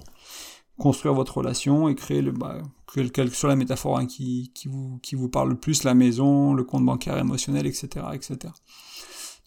construire 0.79 1.13
votre 1.13 1.37
relation 1.37 1.89
et 1.89 1.95
créer 1.95 2.21
le, 2.21 2.31
bah, 2.31 2.57
quelle 2.93 3.11
que 3.11 3.35
soit 3.35 3.49
la 3.49 3.55
métaphore 3.55 3.99
hein, 3.99 4.07
qui, 4.07 4.51
qui, 4.55 4.67
vous, 4.67 4.99
qui 5.03 5.15
vous 5.15 5.29
parle 5.29 5.49
le 5.49 5.55
plus, 5.55 5.83
la 5.83 5.93
maison, 5.93 6.53
le 6.53 6.63
compte 6.63 6.85
bancaire 6.85 7.17
émotionnel, 7.17 7.67
etc., 7.67 8.05
etc. 8.13 8.51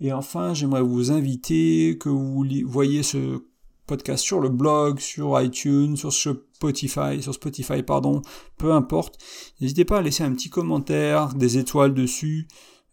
Et 0.00 0.12
enfin, 0.12 0.54
j'aimerais 0.54 0.82
vous 0.82 1.10
inviter 1.10 1.98
que 1.98 2.08
vous 2.08 2.44
voyez 2.66 3.02
ce 3.02 3.42
podcast 3.86 4.22
sur 4.22 4.40
le 4.40 4.48
blog, 4.48 5.00
sur 5.00 5.40
iTunes, 5.40 5.96
sur 5.96 6.12
Spotify, 6.12 7.20
sur 7.20 7.34
Spotify, 7.34 7.82
pardon, 7.82 8.22
peu 8.58 8.72
importe. 8.72 9.18
N'hésitez 9.60 9.84
pas 9.84 9.98
à 9.98 10.02
laisser 10.02 10.22
un 10.22 10.32
petit 10.32 10.50
commentaire, 10.50 11.34
des 11.34 11.58
étoiles 11.58 11.94
dessus. 11.94 12.46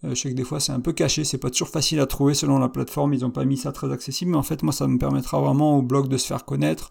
Euh, 0.04 0.10
je 0.10 0.16
sais 0.16 0.30
que 0.32 0.36
des 0.36 0.44
fois 0.44 0.60
c'est 0.60 0.72
un 0.72 0.80
peu 0.80 0.94
caché, 0.94 1.24
c'est 1.24 1.38
pas 1.38 1.50
toujours 1.50 1.70
facile 1.70 2.00
à 2.00 2.06
trouver 2.06 2.34
selon 2.34 2.60
la 2.60 2.70
plateforme, 2.70 3.14
ils 3.14 3.26
ont 3.26 3.32
pas 3.32 3.46
mis 3.46 3.58
ça 3.58 3.72
très 3.72 3.92
accessible, 3.92 4.32
mais 4.32 4.38
en 4.38 4.44
fait 4.44 4.62
moi 4.64 4.74
ça 4.74 4.88
me 4.88 4.98
permettra 4.98 5.40
vraiment 5.40 5.78
au 5.78 5.82
blog 5.82 6.08
de 6.10 6.18
se 6.18 6.28
faire 6.28 6.44
connaître, 6.46 6.90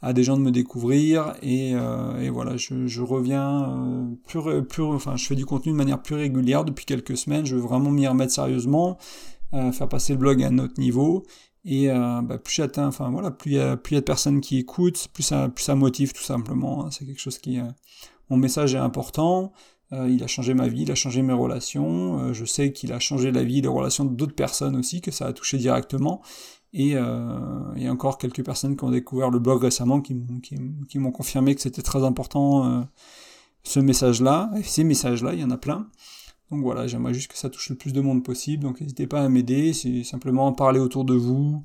à 0.00 0.12
des 0.12 0.22
gens 0.22 0.36
de 0.36 0.42
me 0.42 0.50
découvrir, 0.50 1.34
et, 1.42 1.72
euh, 1.74 2.30
voilà, 2.32 2.56
je, 2.56 3.00
reviens 3.00 3.64
euh, 3.64 4.04
plus, 4.26 4.62
plus, 4.62 4.82
enfin 4.84 5.16
je 5.16 5.26
fais 5.26 5.34
du 5.34 5.44
contenu 5.44 5.72
de 5.72 5.76
manière 5.76 6.00
plus 6.00 6.14
régulière 6.14 6.64
depuis 6.64 6.84
quelques 6.84 7.16
semaines, 7.16 7.46
je 7.46 7.56
veux 7.56 7.62
vraiment 7.62 7.90
m'y 7.90 8.06
remettre 8.06 8.32
sérieusement, 8.32 8.98
faire 9.52 9.88
passer 9.88 10.12
le 10.12 10.18
blog 10.18 10.42
à 10.42 10.48
un 10.48 10.58
autre 10.58 10.78
niveau, 10.78 11.24
et 11.66 11.90
euh, 11.90 12.22
bah, 12.22 12.38
plus 12.38 12.54
j'atteins, 12.54 12.86
enfin 12.86 13.10
voilà, 13.10 13.32
plus 13.32 13.50
il 13.50 13.56
y 13.56 13.60
a, 13.60 13.76
plus 13.76 13.94
y 13.94 13.96
a 13.98 14.00
de 14.00 14.04
personnes 14.04 14.40
qui 14.40 14.58
écoutent, 14.58 15.08
plus 15.12 15.24
ça, 15.24 15.48
plus 15.48 15.64
ça 15.64 15.74
motive 15.74 16.12
tout 16.12 16.22
simplement. 16.22 16.86
Hein. 16.86 16.90
C'est 16.92 17.04
quelque 17.04 17.20
chose 17.20 17.38
qui, 17.38 17.58
euh, 17.58 17.64
mon 18.30 18.36
message 18.36 18.76
est 18.76 18.78
important. 18.78 19.52
Euh, 19.92 20.08
il 20.08 20.22
a 20.22 20.28
changé 20.28 20.54
ma 20.54 20.68
vie, 20.68 20.82
il 20.82 20.92
a 20.92 20.94
changé 20.94 21.22
mes 21.22 21.32
relations. 21.32 22.20
Euh, 22.20 22.32
je 22.32 22.44
sais 22.44 22.72
qu'il 22.72 22.92
a 22.92 23.00
changé 23.00 23.32
la 23.32 23.42
vie, 23.42 23.62
les 23.62 23.68
relations 23.68 24.04
d'autres 24.04 24.34
personnes 24.36 24.76
aussi, 24.76 25.00
que 25.00 25.10
ça 25.10 25.26
a 25.26 25.32
touché 25.32 25.58
directement. 25.58 26.22
Et 26.72 26.90
il 26.90 27.82
y 27.82 27.86
a 27.86 27.90
encore 27.90 28.18
quelques 28.18 28.44
personnes 28.44 28.76
qui 28.76 28.84
ont 28.84 28.90
découvert 28.90 29.30
le 29.30 29.38
blog 29.38 29.62
récemment, 29.62 30.02
qui, 30.02 30.14
qui, 30.42 30.56
qui 30.90 30.98
m'ont 30.98 31.10
confirmé 31.10 31.54
que 31.54 31.62
c'était 31.62 31.80
très 31.80 32.04
important 32.04 32.86
ce 33.62 33.80
message-là. 33.80 34.50
Et 34.58 34.62
ces 34.62 34.84
messages-là, 34.84 35.32
il 35.32 35.40
y 35.40 35.44
en 35.44 35.50
a 35.50 35.56
plein. 35.56 35.88
Donc 36.50 36.62
voilà, 36.62 36.86
j'aimerais 36.86 37.14
juste 37.14 37.30
que 37.30 37.36
ça 37.38 37.50
touche 37.50 37.70
le 37.70 37.76
plus 37.76 37.92
de 37.92 38.00
monde 38.00 38.22
possible, 38.22 38.62
donc 38.62 38.80
n'hésitez 38.80 39.06
pas 39.06 39.22
à 39.22 39.28
m'aider, 39.28 39.72
c'est 39.72 40.04
simplement 40.04 40.52
parler 40.52 40.78
autour 40.78 41.04
de 41.04 41.14
vous, 41.14 41.60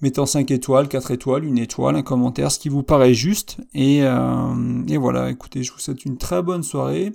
mettant 0.00 0.24
5 0.24 0.50
étoiles, 0.50 0.88
4 0.88 1.10
étoiles, 1.10 1.44
une 1.44 1.58
étoile, 1.58 1.96
un 1.96 2.02
commentaire, 2.02 2.50
ce 2.50 2.58
qui 2.58 2.70
vous 2.70 2.82
paraît 2.82 3.14
juste. 3.14 3.58
Et, 3.74 4.02
euh, 4.02 4.82
et 4.88 4.96
voilà, 4.96 5.30
écoutez, 5.30 5.62
je 5.62 5.72
vous 5.72 5.78
souhaite 5.78 6.04
une 6.04 6.16
très 6.16 6.42
bonne 6.42 6.62
soirée. 6.62 7.12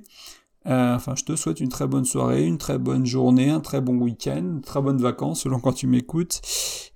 Euh, 0.65 0.95
enfin, 0.95 1.15
je 1.15 1.23
te 1.23 1.35
souhaite 1.35 1.59
une 1.59 1.69
très 1.69 1.87
bonne 1.87 2.05
soirée, 2.05 2.45
une 2.45 2.57
très 2.57 2.77
bonne 2.77 3.05
journée, 3.05 3.49
un 3.49 3.59
très 3.59 3.81
bon 3.81 3.97
week-end, 3.97 4.59
très 4.63 4.81
bonnes 4.81 5.01
vacances 5.01 5.41
selon 5.41 5.59
quand 5.59 5.73
tu 5.73 5.87
m'écoutes. 5.87 6.41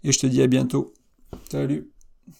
Et 0.04 0.12
je 0.12 0.20
te 0.20 0.28
dis 0.28 0.42
à 0.42 0.48
bientôt. 0.48 0.94
Salut 1.50 1.97